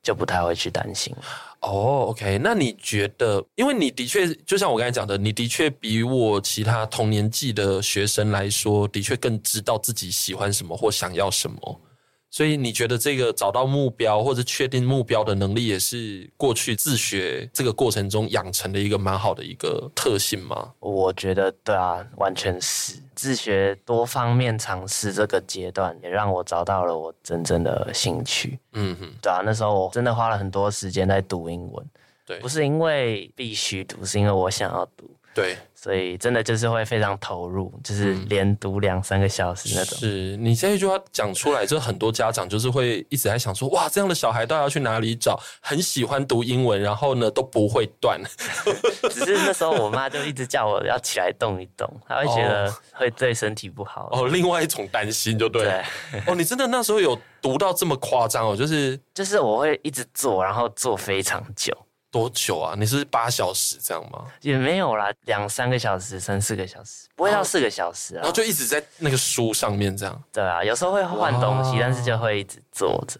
[0.08, 1.14] 就不太会去担心。
[1.60, 11.82] 哦、OK，那你觉得，因为你的确就像我刚才讲的，你的确比我其他同年纪的学生来说，的确更知道自己喜欢什么或想要什么。
[12.30, 20.74] 所以你觉得这个找到目标或者确定目标的能力，也是过去自学这个过程中养成的一个蛮好的一个特性吗？
[20.80, 28.60] 我觉得对啊，完全是自学多方面尝试这个阶段，也让我找到了我真正的兴趣。
[28.74, 31.86] 嗯哼，对啊，那时候我真的花了很多时间在读英文，
[32.26, 35.10] 对，不是因为必须读，是因为我想要读。
[35.38, 39.96] 对，所以真的就是会非常投入，就是连读两三个小时那种。
[40.00, 45.40] 嗯、是你这一句话讲出来，就很多家长就是会一直在想说，哇，这样的小孩到底要去哪里找？
[45.62, 48.20] 很喜欢读英文，然后呢都不会断。
[49.12, 54.10] 只是那时候我妈就一直叫我要起来动一动，她会觉得会对身体不好。
[54.18, 55.84] 哦，另外一种担心就对了。
[56.12, 56.22] 对。
[56.26, 58.56] 哦，你真的那时候有读到这么夸张哦？
[58.58, 61.72] 就是就是我会一直做，然后做非常久。
[62.18, 62.74] 多久啊？
[62.76, 64.26] 你是八小时这样吗？
[64.42, 68.22] 也没有啦，两三个小时，三四个小时，不会到四个小时啊。
[68.22, 70.24] 然后就一直在那个书上面这样。
[70.34, 73.20] 对啊，有时候会换东西，但是就会一直坐着。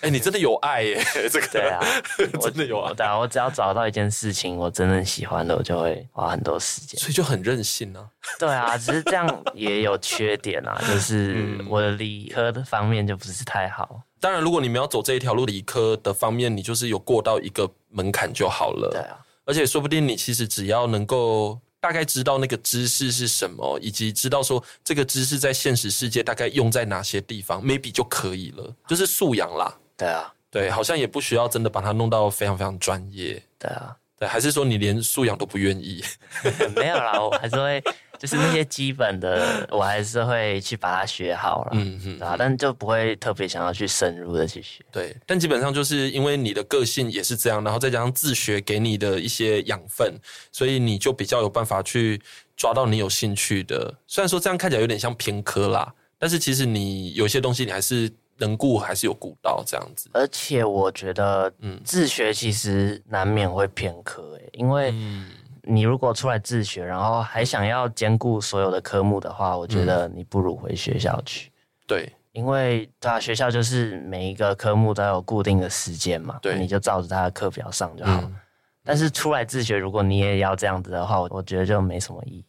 [0.00, 1.02] 哎、欸，你真的有爱耶！
[1.30, 1.80] 这个对啊，
[2.40, 2.92] 真的有爱。
[2.94, 7.00] 对啊，我只要找到一件事情我真正喜欢的，我就会花很多时间。
[7.00, 8.06] 所以就很任性啊。
[8.38, 14.02] 对啊，只是这样也有缺点啊，就是我的理科的方面就不是太好。
[14.20, 18.88] 当然，如果你们要走这一条路，理科的方面，你就是有过到一个门槛就好了。
[18.90, 29.76] 对啊，而且说不定你其实只要能够大概知道那个知识是什么，以及知道说这个知识在现实世界大概用在哪些地方，maybe 就可以了，就是素养啦。
[29.94, 33.34] 对啊，对，好像也不需要真的把它弄到非常非常专业。
[33.58, 36.02] 对啊，对，还是说你连素养都不愿意？
[36.74, 37.84] 没有啦，我还是会。
[38.18, 44.84] 就是那些基本的，我还是会去把它学好了，嗯嗯，啊，但就不会特别想要去深入的去学。
[44.90, 50.14] 对，但基本上就是因为你的个性也是这样，然后再加上自学给你的一些养分，
[50.52, 52.20] 所以你就比较有办法去
[52.56, 53.92] 抓到你有兴趣的。
[54.06, 60.08] 虽然说这样看起来有点像偏科啦，但是其实你有些东西你还是能顾，还是有顾到这样子。
[60.12, 65.26] 而且我觉得，嗯，自学其实难免会偏科诶、欸，因为，嗯。
[65.66, 71.48] 你如果出来自学，然后还想要兼顾所有的科目的话，我觉得你不如回学校去。
[71.48, 71.52] 嗯、
[71.86, 78.36] 对，因为大学校就是每一个科目都有固定的时间嘛，对，你就照着他的课表上就好、嗯。
[78.84, 82.44] 但是出来自学，如果你也要这样子的话，我觉得就没什么意义。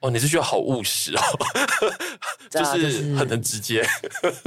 [0.00, 1.20] 哦，你是觉得好务实哦，
[2.50, 3.84] 就是很能直接。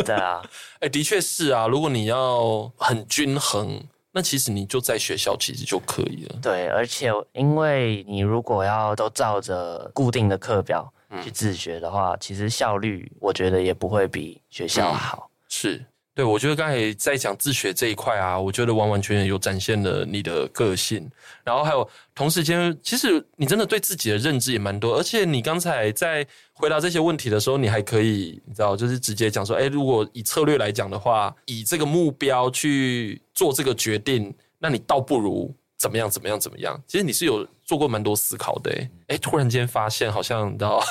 [0.06, 0.42] 对啊，
[0.82, 3.84] 哎、欸，的确是啊，如果你要很均衡。
[4.12, 6.40] 那其实你就在学校，其实就可以了。
[6.42, 10.92] 对，而且因为你如果要都照着固定的课表
[11.24, 15.30] 去自学的话，嗯，其实效率我觉得也不会比学校好。
[15.30, 15.86] 嗯，是。
[16.16, 21.10] 对，我觉得刚才在讲自学这一块啊，我觉得完完全全有展现了你的个性，
[21.46, 26.28] 然后还有同时间，其实你真的对自己的认知也蛮多，而且你刚才在
[26.60, 36.78] 回答这些问题的时候，你还可以，你知道，就是直接讲说，哎，如果以策略来讲的话，以这个目标去做这个决定，那你倒不如怎么样怎么样怎么样？
[36.86, 40.84] 其实你是有做过蛮多思考的、欸，哎，突然间发现好像你知道，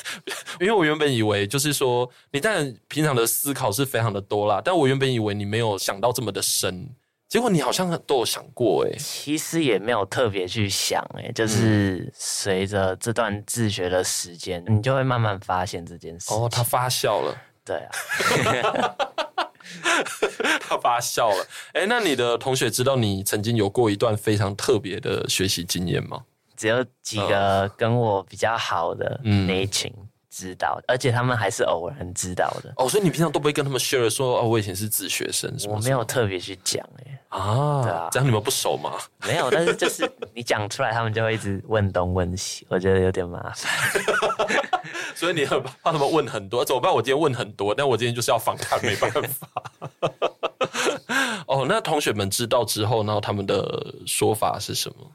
[0.58, 6.88] 因为我原本以为就是说你当然平常的思考是非常的多啦，但我原本以为你没有想到这么的深，
[7.30, 16.34] 结果你好像都有想过、欸，哎，其实也没有特别去想、欸，哎，就是随着这段自学的时间，你就会慢慢发现这件事。
[16.34, 17.90] 哦，他发酵了，对啊。
[20.60, 21.46] 他发笑了。
[21.72, 26.24] 哎、 欸，那你的同学知道你曾经有过一段非常特别的学习经验吗？
[26.56, 29.90] 只有几个跟我比较好的那一群
[30.30, 32.72] 知道，嗯、而且他们还是偶然知道的。
[32.76, 35.52] 哦，所以你平常都不会跟他们 share 说，哦，我以前是自学生？
[35.68, 38.92] 我没有特别去讲，哎，啊，对啊，这样你们不熟吗？
[39.26, 43.70] 没有，但是就是你讲出来，他们就会一直问东问西，我觉得有点麻烦。
[45.14, 46.90] 所以你很怕他们问很多，怎么办？
[46.92, 49.48] 我今天问很多，但我今天就是要访谈，没办法。
[51.46, 55.10] 哦，那同学们知道之后，然后他们的说法是什么？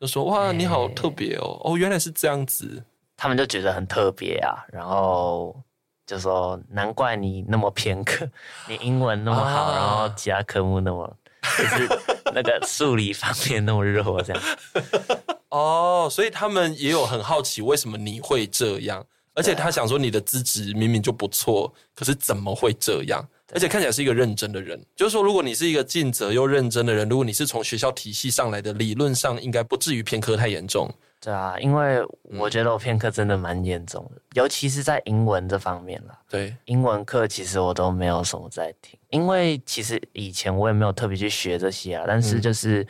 [0.00, 2.84] 就说哇，你好特别哦，哦，原来是这样子，
[3.16, 4.64] 他们就觉得很特别啊。
[4.72, 5.60] 然后
[6.06, 8.28] 就说难怪你那么偏科，
[8.68, 11.16] 你英文那么好，啊、然后其他科目那么
[11.58, 11.88] 就是
[12.34, 14.42] 那个数理方面那么弱，这样。
[15.50, 19.04] 哦，所以他们也有很好奇，为什么你会这样？
[19.34, 23.22] 而且他想说，你的资质明明就不错，可是怎么会这样？
[23.52, 24.82] 而且看起来是一个认真的人。
[24.96, 30.92] 就是说，如果你是一个尽责又认真的人，如果你是从学校体系上来的，理论上应该不至于偏科太严重。
[31.20, 32.04] 对啊，因为
[32.38, 36.16] 我觉得我偏科真的蛮严重的，嗯、尤其是在英文这方面啦。
[36.28, 42.04] 对，英文课其实我都没有什么在听，因为其实以前我也没有特别去学这些啊。
[42.06, 42.86] 但是就是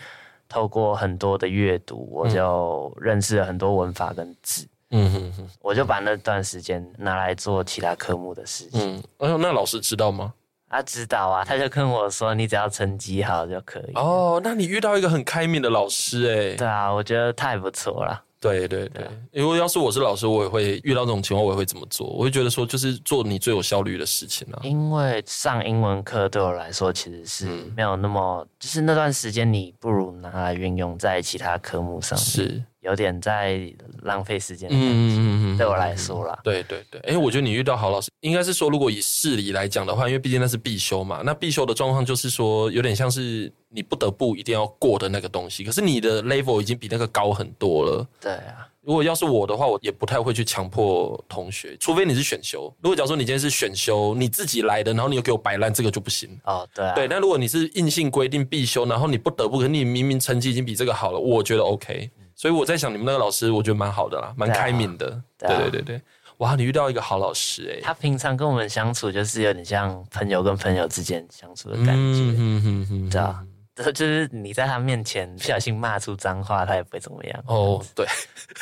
[0.48, 4.68] 透过很多的阅读，我就认识了很多文法跟字。
[4.90, 8.96] 嗯哼哼，我就把那段时间拿来做其他科目的事情。
[8.96, 10.32] 嗯，哎呦，那老师知道吗？
[10.68, 16.56] 他知道啊，他就跟我说：“你只要成绩好就可以。”哦，那你遇到一个很开明的老师哎。
[16.56, 18.22] 对啊，我觉得太不错了。
[18.38, 22.06] 对对对，因为要是我是老师，我也会遇到这种情况，我也会怎么做。
[22.06, 24.60] 我会觉得说，就是做你最有效率的事情啊。
[24.62, 32.16] 因为上英文课对我来说，其实是没有那么，嗯、就是那段时间你不如拿来运用在其他科目上。
[32.18, 32.62] 是。
[32.86, 33.60] 有点在
[34.02, 36.38] 浪费时间的感觉，嗯嗯嗯，对我来说啦。
[36.44, 45.64] 对对对，哎、欸，我觉得你遇到好老师，应该是说，如果以事理来讲的话，因为毕竟那是必修嘛，那必修的状况就是说，有点像是你不得不一定要过的那个东西。
[45.64, 48.06] 可是你的 level 已经比那个高很多了。
[48.20, 48.68] 对啊。
[48.82, 52.72] 如果要是我的话，我也不太会去强迫同学，除非你是选修。
[52.80, 56.30] 如果假如说你今天是选修，你自己来的，然后你又给我摆烂，这个就不行。
[56.44, 56.94] 哦，对啊。
[56.94, 62.08] 对，但如果你是硬性规定必修，然后你不得不，可你明明成绩已经比这个好了，我觉得 OK。
[62.36, 65.20] 所以我在想，你们那个老师，我觉得蛮好的啦，蛮开明的。
[65.38, 66.00] 对，啊、对对
[66.36, 67.80] 哇，你遇到一个好老师哎、欸！
[67.80, 71.92] 他平常跟我们相处，就是有点像朋友跟朋友之间相处的感觉。
[71.94, 73.42] 嗯嗯嗯嗯，对啊，
[73.94, 77.44] 就是你在他面前不小心骂出脏话，他也不会怎么样。
[77.46, 78.06] 哦，对，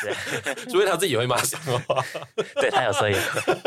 [0.01, 0.13] 对，
[0.71, 2.01] 所以他自己也会骂脏话。
[2.55, 3.57] 对，他有时候也会，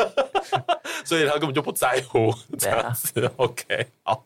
[1.05, 3.23] 所以他根本就不在乎这样子。
[3.23, 4.25] 啊、OK，好，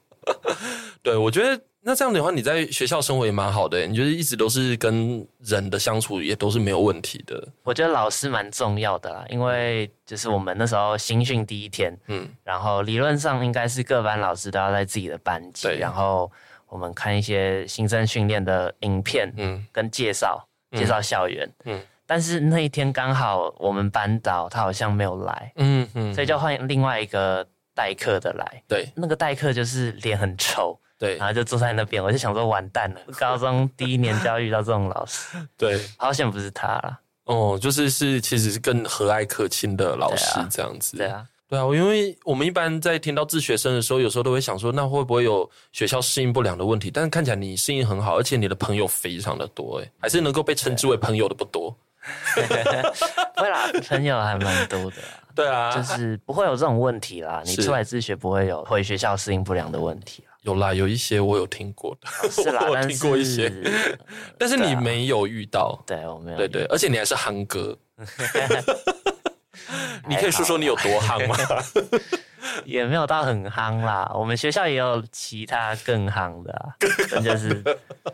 [1.01, 1.61] 对我觉得。
[1.85, 7.45] 那这样的话，你在学校生活也蛮好的，你就是一直都是跟人的相处也都是没有问题的。
[7.61, 15.77] 我觉得老师蛮重要的啦，因为就是我们那时候新训第一天，嗯，然后理论上应该是各班老师都要在自己的班级，对。
[15.77, 16.31] 然后
[16.69, 30.79] 我们看一些新生训练的影片，嗯，跟介绍介绍校园，嗯，但是那一天刚好我们班导他好像没有来，嗯嗯，所以就换另外一个代课的来，对，那个代课就是脸很臭。
[31.03, 35.37] 对，然后就坐在那边，我就想说完蛋了，高中第一年就要遇到这种老师。
[35.57, 36.97] 对，好险不是他了。
[37.25, 40.95] 哦，就是是，其实是更和蔼可亲的老师这样子。
[40.95, 46.89] 对啊，对啊，因为我们一般在听到自学生的时候，有时候都会想说，那会不会有学校适应不良的问题？
[46.89, 51.75] 但是看起来你适应很好，而且你的朋友非常的多，哎，还是能够被称之为朋友的不多。
[53.35, 54.97] 会啦，朋友还蛮多的。
[55.35, 57.41] 对啊，就是不会有这种问题啦。
[57.45, 60.23] 你出来自学不会有回学校适应不良的问题。
[60.43, 63.51] 有啦，有一些我有听过的，是啦， 我听过一些，
[64.37, 67.77] 但是你没有遇到，对，我没有，对对，而且你还是憨哥，
[70.07, 71.35] 你可以说说你有多憨吗？
[72.65, 76.75] 也没有到很憨啦，我们学校也有其他更憨的啊，
[77.21, 77.63] 就是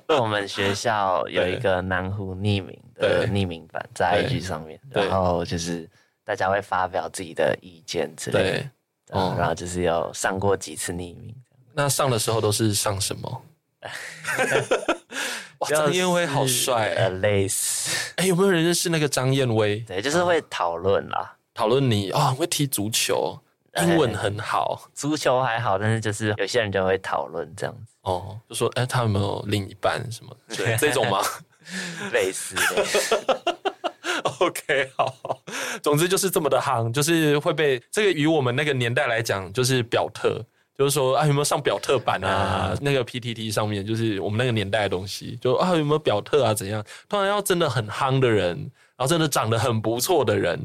[0.08, 5.90] 我们学校有一个南湖匿名的匿名版在 IG 上面，然后就是
[6.24, 8.70] 大家会发表自己的意见之类
[9.08, 11.36] 的，然后就是有上过几次匿名。
[11.74, 13.42] 那上的时候都是上什么？
[15.60, 18.14] 哇，张燕威好帅，欸，类似。
[18.16, 19.80] 哎，有没有人认识那个张燕威？
[19.82, 23.40] 对，就是会讨论啦，讨论你啊，会踢足球。
[23.82, 27.94] 英文很好，足球还好，但是就是有些人就会讨论这样子。
[28.02, 31.22] 哦，就说哎，他有没有另一半什么 对这种吗？
[32.12, 33.58] 类似的。
[34.40, 35.40] OK，好，好，
[35.84, 40.44] 总之就是这么的夯，就是会被这个与我们那个年代来讲，就是表特，
[40.80, 42.70] 就是说啊有没有上表特版啊？
[42.72, 46.54] 嗯、那个 PTT 上面就是我们那个年代的东西，就啊有没有表特啊？
[46.54, 46.82] 怎样？
[47.10, 48.56] 当然要真的很夯的人，
[48.96, 50.58] 然后真的长得很不错的人，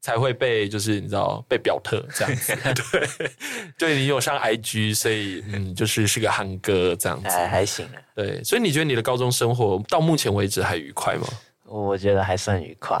[0.00, 2.56] 才会被就是你知道被表特这样子。
[2.90, 3.30] 对，
[3.76, 8.00] 对你有上 IG，所以嗯，就是是个憨哥这样子，还还行啊。
[8.14, 11.26] 对，所以你觉得你的高中生活到目前为止还愉快吗？
[11.66, 12.98] 我觉得还算愉快，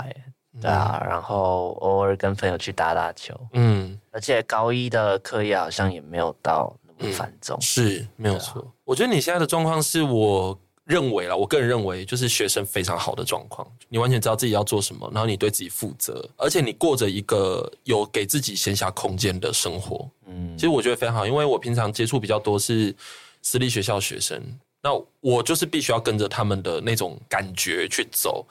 [0.60, 8.60] 对啊，嗯、然后偶尔跟朋友去打打球，嗯，而且高一的课业好像也没有到那么繁重，嗯、是没有错。
[8.60, 22.94] 啊、我觉得你现在的状况是我认为啦，我个人认为就是学生非常好的状况，你完全知道自己要做什么，然后你对自己负责，而且你过着一个有给自己闲暇空间的生活，嗯，其实我觉得非常好，因为我平常接触比较多是
[23.42, 24.42] 私立学校学生。
[24.80, 24.90] 那
[25.20, 28.46] 我就是必须要跟着他们的那种感觉去走。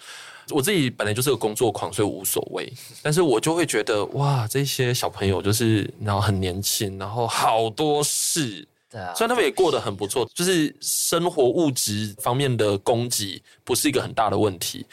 [0.50, 2.72] 我自己本来就是个工作狂，所以无所谓。
[3.02, 8.68] 但是我就会觉得，哇，这些小朋友就是然后很年轻，然后好多事。
[8.90, 9.14] 对啊。
[9.14, 14.86] 虽然他们也过得很不错，就是生活物质方面的供给不是一个很大的问题。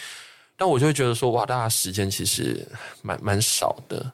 [0.57, 2.66] 但我就会觉得说，哇，大家时间其实
[3.02, 4.12] 蛮蛮少的。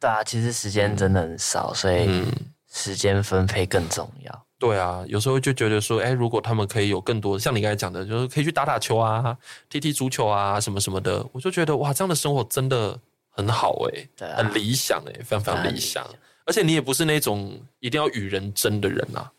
[0.00, 2.24] 对啊，其实时间真的很少，嗯、所以
[2.72, 4.46] 时间分配更重要。
[4.62, 9.36] 对啊，有时候就觉得说，哎，如果他们可以有更多像你刚才讲的，就是可以去打打球啊，
[9.68, 12.96] 踢踢足球啊，什么什么的，我就觉得哇，这样的生活真的
[13.28, 16.06] 很好哎，对啊，很理想哎，非常非常理想。
[16.44, 19.32] 而且你也不是那种一定要与人争的人啊，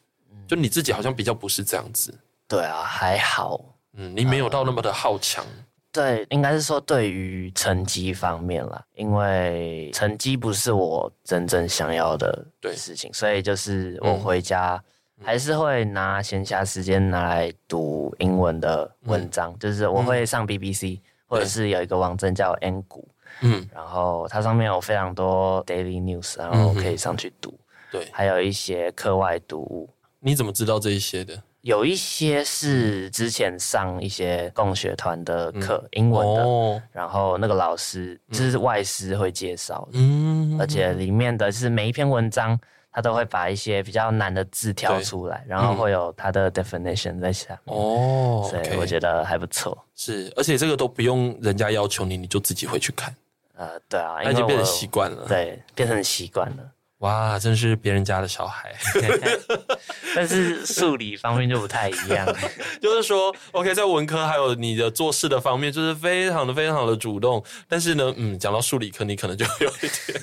[0.46, 2.14] 就你自己好像比较不是这样子。
[2.46, 3.62] 对啊，还好，
[3.94, 5.46] 嗯，你没有到那么的好强。
[5.94, 12.46] 对，应该是说对于成绩方面啦，因为成绩不是我真正想要的
[12.76, 14.84] 事情，所以就是我回家。
[15.22, 23.07] 还是会拿闲暇时间拿来读英文的文章，嗯、就是我会上 BBC，、嗯、或者是有一个网站叫 N 股，
[23.41, 27.57] 嗯，然后它上面有非常多 daily news，然后可以上去读，
[27.91, 29.89] 对、嗯，还有一些课外读物。
[30.20, 31.41] 你怎么知道这一些的？
[31.61, 42.59] 有一些是之前上一些共学团的课，嗯、英文的，哦、然后那个老师就是外师会介绍，嗯，而且里面的是每一篇文章。
[42.94, 47.76] 他都会把一些比较难的字挑出来，然后会有他的 definition 在下面。
[47.76, 49.78] 哦，所以我觉得还不错。
[49.96, 53.14] 是，而且这个都不用人家要求你，你就自己会去看。
[53.56, 55.26] 呃，对啊，那就变成习惯了。
[55.28, 56.58] 对，变成习惯了。
[57.00, 58.74] 哇，真是别人家的小孩
[60.16, 62.26] 但是数理方面就不太一样。
[62.82, 67.44] 就是说，OK，在文科还有你的做事的方面，就是非常的非常的主动。
[67.68, 70.22] 但是呢，嗯，讲到数理科，你可能就有一点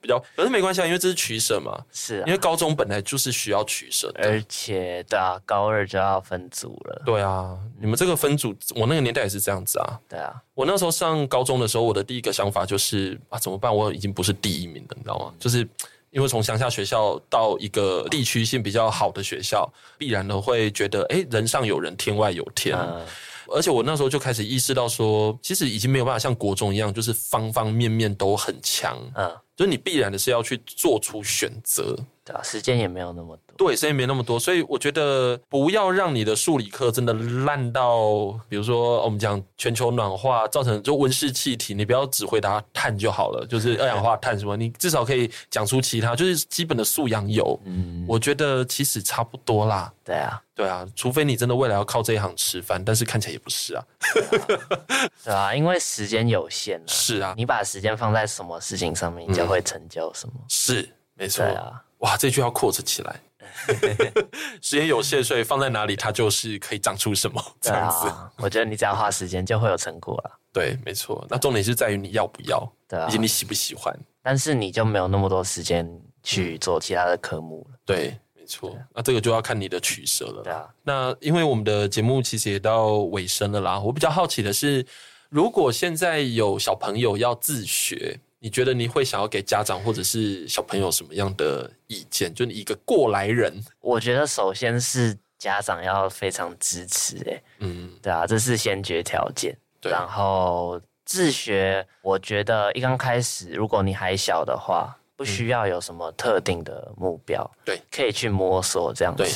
[0.00, 1.78] 比较，可是没关系啊，因为这是取舍嘛。
[1.92, 7.02] 是啊，因为高中本来就是需要取舍的，而且对啊，高二就要分组了。
[7.06, 9.98] 对啊，你们这个分组，我那个年代也是这样子啊。
[10.08, 13.74] 对啊，我那时候上高中的时候，我的第一个想法就是啊，怎么办？
[13.74, 15.32] 我已经不是第一名了，你知道吗？
[15.38, 15.66] 就是。
[16.12, 22.76] 因为从乡下学校到一个地区性比较好的学校，必然的会觉得，哎，人上有人，天外有天。
[22.78, 23.04] 嗯、
[23.48, 28.98] 而且我那时候就开始意识到说，其实已经没有办法像国中一样，就是方方面面都很强。
[29.14, 31.96] 嗯，就是你必然的是要去做出选择。
[32.24, 33.56] 对啊，时间也没有那么多。
[33.56, 47.58] 对，时间没那么多，所以我觉得不要让你的数理课真的烂到，比如说我们讲全球暖化造成就温室气体，你不要只回答碳就好了，就是二氧化碳什么，你至少可以讲出其他，就是基本的素养有。
[47.64, 49.92] 嗯，我觉得其实差不多啦。
[50.04, 53.84] 对啊，对啊，除非你真的未来要靠这一行吃饭，但是看起来也不是啊。
[55.24, 56.82] 对啊，因为时间有限。
[56.86, 60.34] 是啊，你把时间放在什么事情上面，你就会成就什么。
[60.36, 61.44] 嗯、是，没错。
[61.44, 61.82] 对啊。
[61.98, 63.20] 哇，这句要 quote 起来。
[64.62, 68.08] 时间有限，所以放在哪里，它就是可以长出什么 这样子。
[68.08, 70.38] 啊、我觉得你只要花时间，就会有成果了。
[70.52, 71.24] 对，没错。
[71.28, 73.94] 那重点是在于你要不要，对啊，以及你喜不喜欢。
[74.22, 75.86] 但是你就没有那么多时间
[76.22, 77.78] 去做其他的科目了。
[77.84, 78.70] 对，没错。
[78.70, 80.42] 对那这个就要看你的取舍了。
[80.42, 80.68] 对啊。
[80.82, 84.84] 那因为我们的节目其实也到尾声了啦，我比较好奇的是，
[85.28, 88.18] 如果现在有小朋友要自学。
[88.44, 92.34] 你觉得你会想要给家长或者是小朋友什么样的意见？
[92.34, 99.56] 就你一个过来人，我觉得首先是家长要非常支持，欸，哎，嗯，对啊，这是先决条件。
[99.80, 104.92] 对，然后自学，我觉得一刚开始，如果你还小的话，
[105.22, 109.22] 不需要有什么特定的目标，对，可以去摸索这样子。
[109.22, 109.30] 对，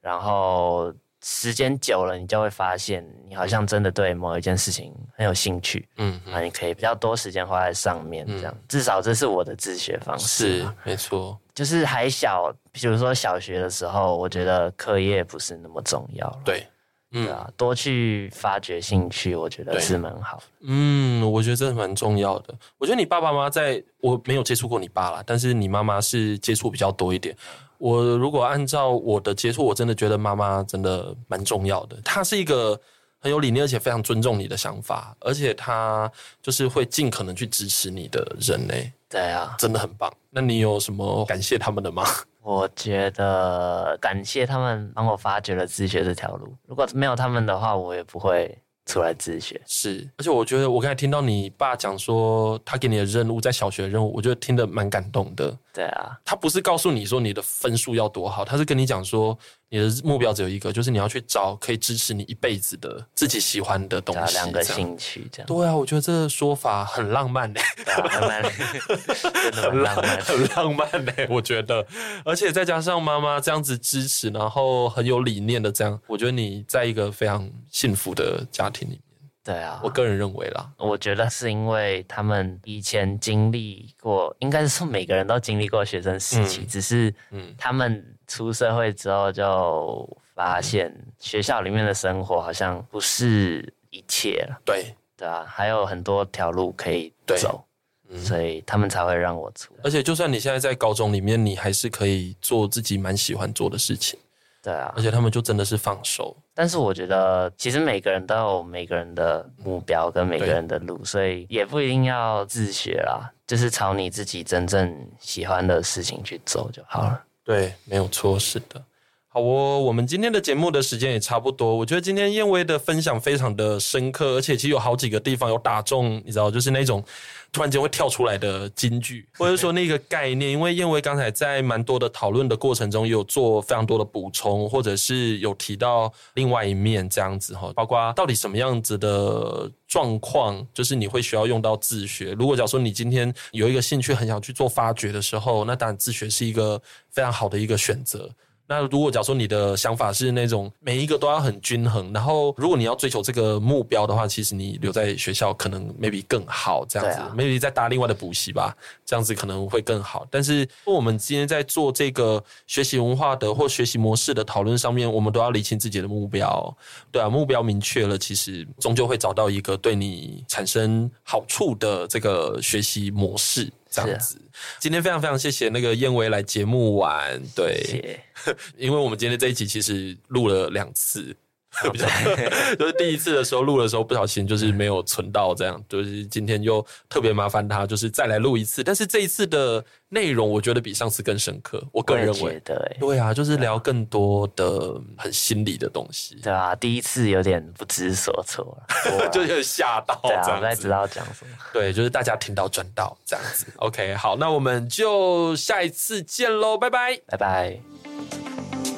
[0.00, 10.60] 然后时间久了，你就会发现，你好像真的对某一件事情很有兴趣，嗯，那你可以比较多时间花在上面，这样，嗯、至少这是我的自学方式。
[10.60, 11.38] 是，没错。
[11.54, 16.40] 就是还小，比如说小学的时候，我觉得课业不是那么重要。
[16.44, 16.64] 对，
[17.12, 20.42] 嗯，对啊，多去发掘兴趣，我觉得是蛮好。
[20.60, 22.54] 嗯，我觉得这蛮重要的。
[22.76, 27.34] 我觉得你爸爸妈妈在，我没有接触过你爸啦，但是你妈妈是接触比较多一点。
[27.78, 31.96] 我如果按照我的接触，我真的觉得妈妈真的蛮重要的。
[32.04, 32.78] 她是一个
[33.20, 36.10] 很有理念，而且非常尊重你的想法，而且她
[36.42, 38.74] 就是会尽可能去支持你的人呢。
[39.08, 40.12] 对啊，真的很棒。
[40.30, 42.04] 那你有什么感谢他们的吗？
[42.42, 46.54] 我觉得感谢他们帮我发掘了自学这条路。
[46.66, 48.56] 如果没有他们的话，我也不会。
[48.88, 55.54] 出来自学是，而且我觉得我刚才听到你爸讲说他给你的任务在小学的任务，我觉得听得蛮感动的。
[55.74, 59.38] 对啊，他不是告诉你说你的分数要多好，他是跟你讲说
[59.70, 65.46] 你的目标只有一个，就是你要去找可以支持你一辈子的自己喜欢的东西，两个兴趣这样。
[65.46, 68.42] 对啊，我觉得这个说法很浪漫嘞，很浪漫，
[69.52, 71.86] 真的很浪漫，很浪漫嘞，我觉得。
[72.24, 79.02] 而且再加上妈妈这样子支持，然后很有理念的这样，我觉得你在一个非常幸福的家庭里面。
[79.44, 87.14] 对啊，我个人认为啦，我觉得是因为他们以前经历过，应该是说每个人都经历过学生时期，嗯、只是
[87.56, 94.60] 他们出社会之后就发现学校里面的生活好像不是一切了。
[94.64, 97.64] 对，对啊，还有很多条路可以走，
[98.08, 99.80] 嗯、所以他们才会让我出来。
[99.82, 104.16] 而且，就算你现在在高中里面，你还是可以做自己蛮喜欢做的事情。
[104.60, 106.36] 对啊，而且他们就真的是放手。
[106.52, 117.24] 但是我觉得，其实每个人都有每个人的目标跟每个人的路，所以也不一定要自学啦，就是朝你自己真正喜欢的事情去走就好了。
[117.48, 118.84] 对，没有错，是的。
[119.30, 121.76] 好哦，我们今天的节目的时间也差不多。
[121.76, 127.04] 我觉得今天燕威的分享非常的深刻，而且其实有好几个地方有打中，你知道，就是那种。
[127.50, 142.32] 突然间会跳出来的金句， 或者说那个概念，因为燕威刚才在蛮多的讨论的过程中，有做非常多的补充，或者是有提到另外一面这样子哈，包括到底什么样子的状况，就是你会需要用到自学。
[142.32, 148.30] 如果假如说你今天有一个兴趣，很想去做发掘的时候，那当然自学是一个非常好的一个选择。
[148.68, 160.26] 那如果假如说你的想法是那种每一个都要很均衡，然后如果你要追求这个目标的话，其实你留在学校可能 maybe 更好，这样子、啊、maybe 再搭另外的补习吧，这样子可能会更好。
[160.30, 166.76] 但是我们今天在做这个学习文化的或学习模式的讨论上面，我们都要理清自己的目标，
[167.10, 173.72] 对啊，目标明确了，其实终究会找到一个对你产生好处的这个学习模式。
[173.90, 174.40] 这样子，
[174.78, 178.20] 今天非常非常谢谢那个燕威来节目玩，对，
[178.76, 181.34] 因为我们今天这一集其实录了两次。
[181.92, 182.06] 比较
[182.78, 188.82] 就是第一次的时候录的时候不小心就是没有存到，这样就是今天又特别麻烦他，就是再来录一次。
[188.82, 192.60] 但是这一次的内容我觉得比上次更深刻，我个人认为。
[192.98, 196.36] 对啊，就是聊更多的很心理的东西。
[196.42, 198.76] 对啊，第一次有点不知所措，
[199.30, 201.52] 就有点吓到，对啊，不太知道讲什么。
[201.72, 203.66] 对，就是大家听到赚到这样子。
[203.76, 208.97] OK，好，那我们就下一次见喽，拜拜，拜拜。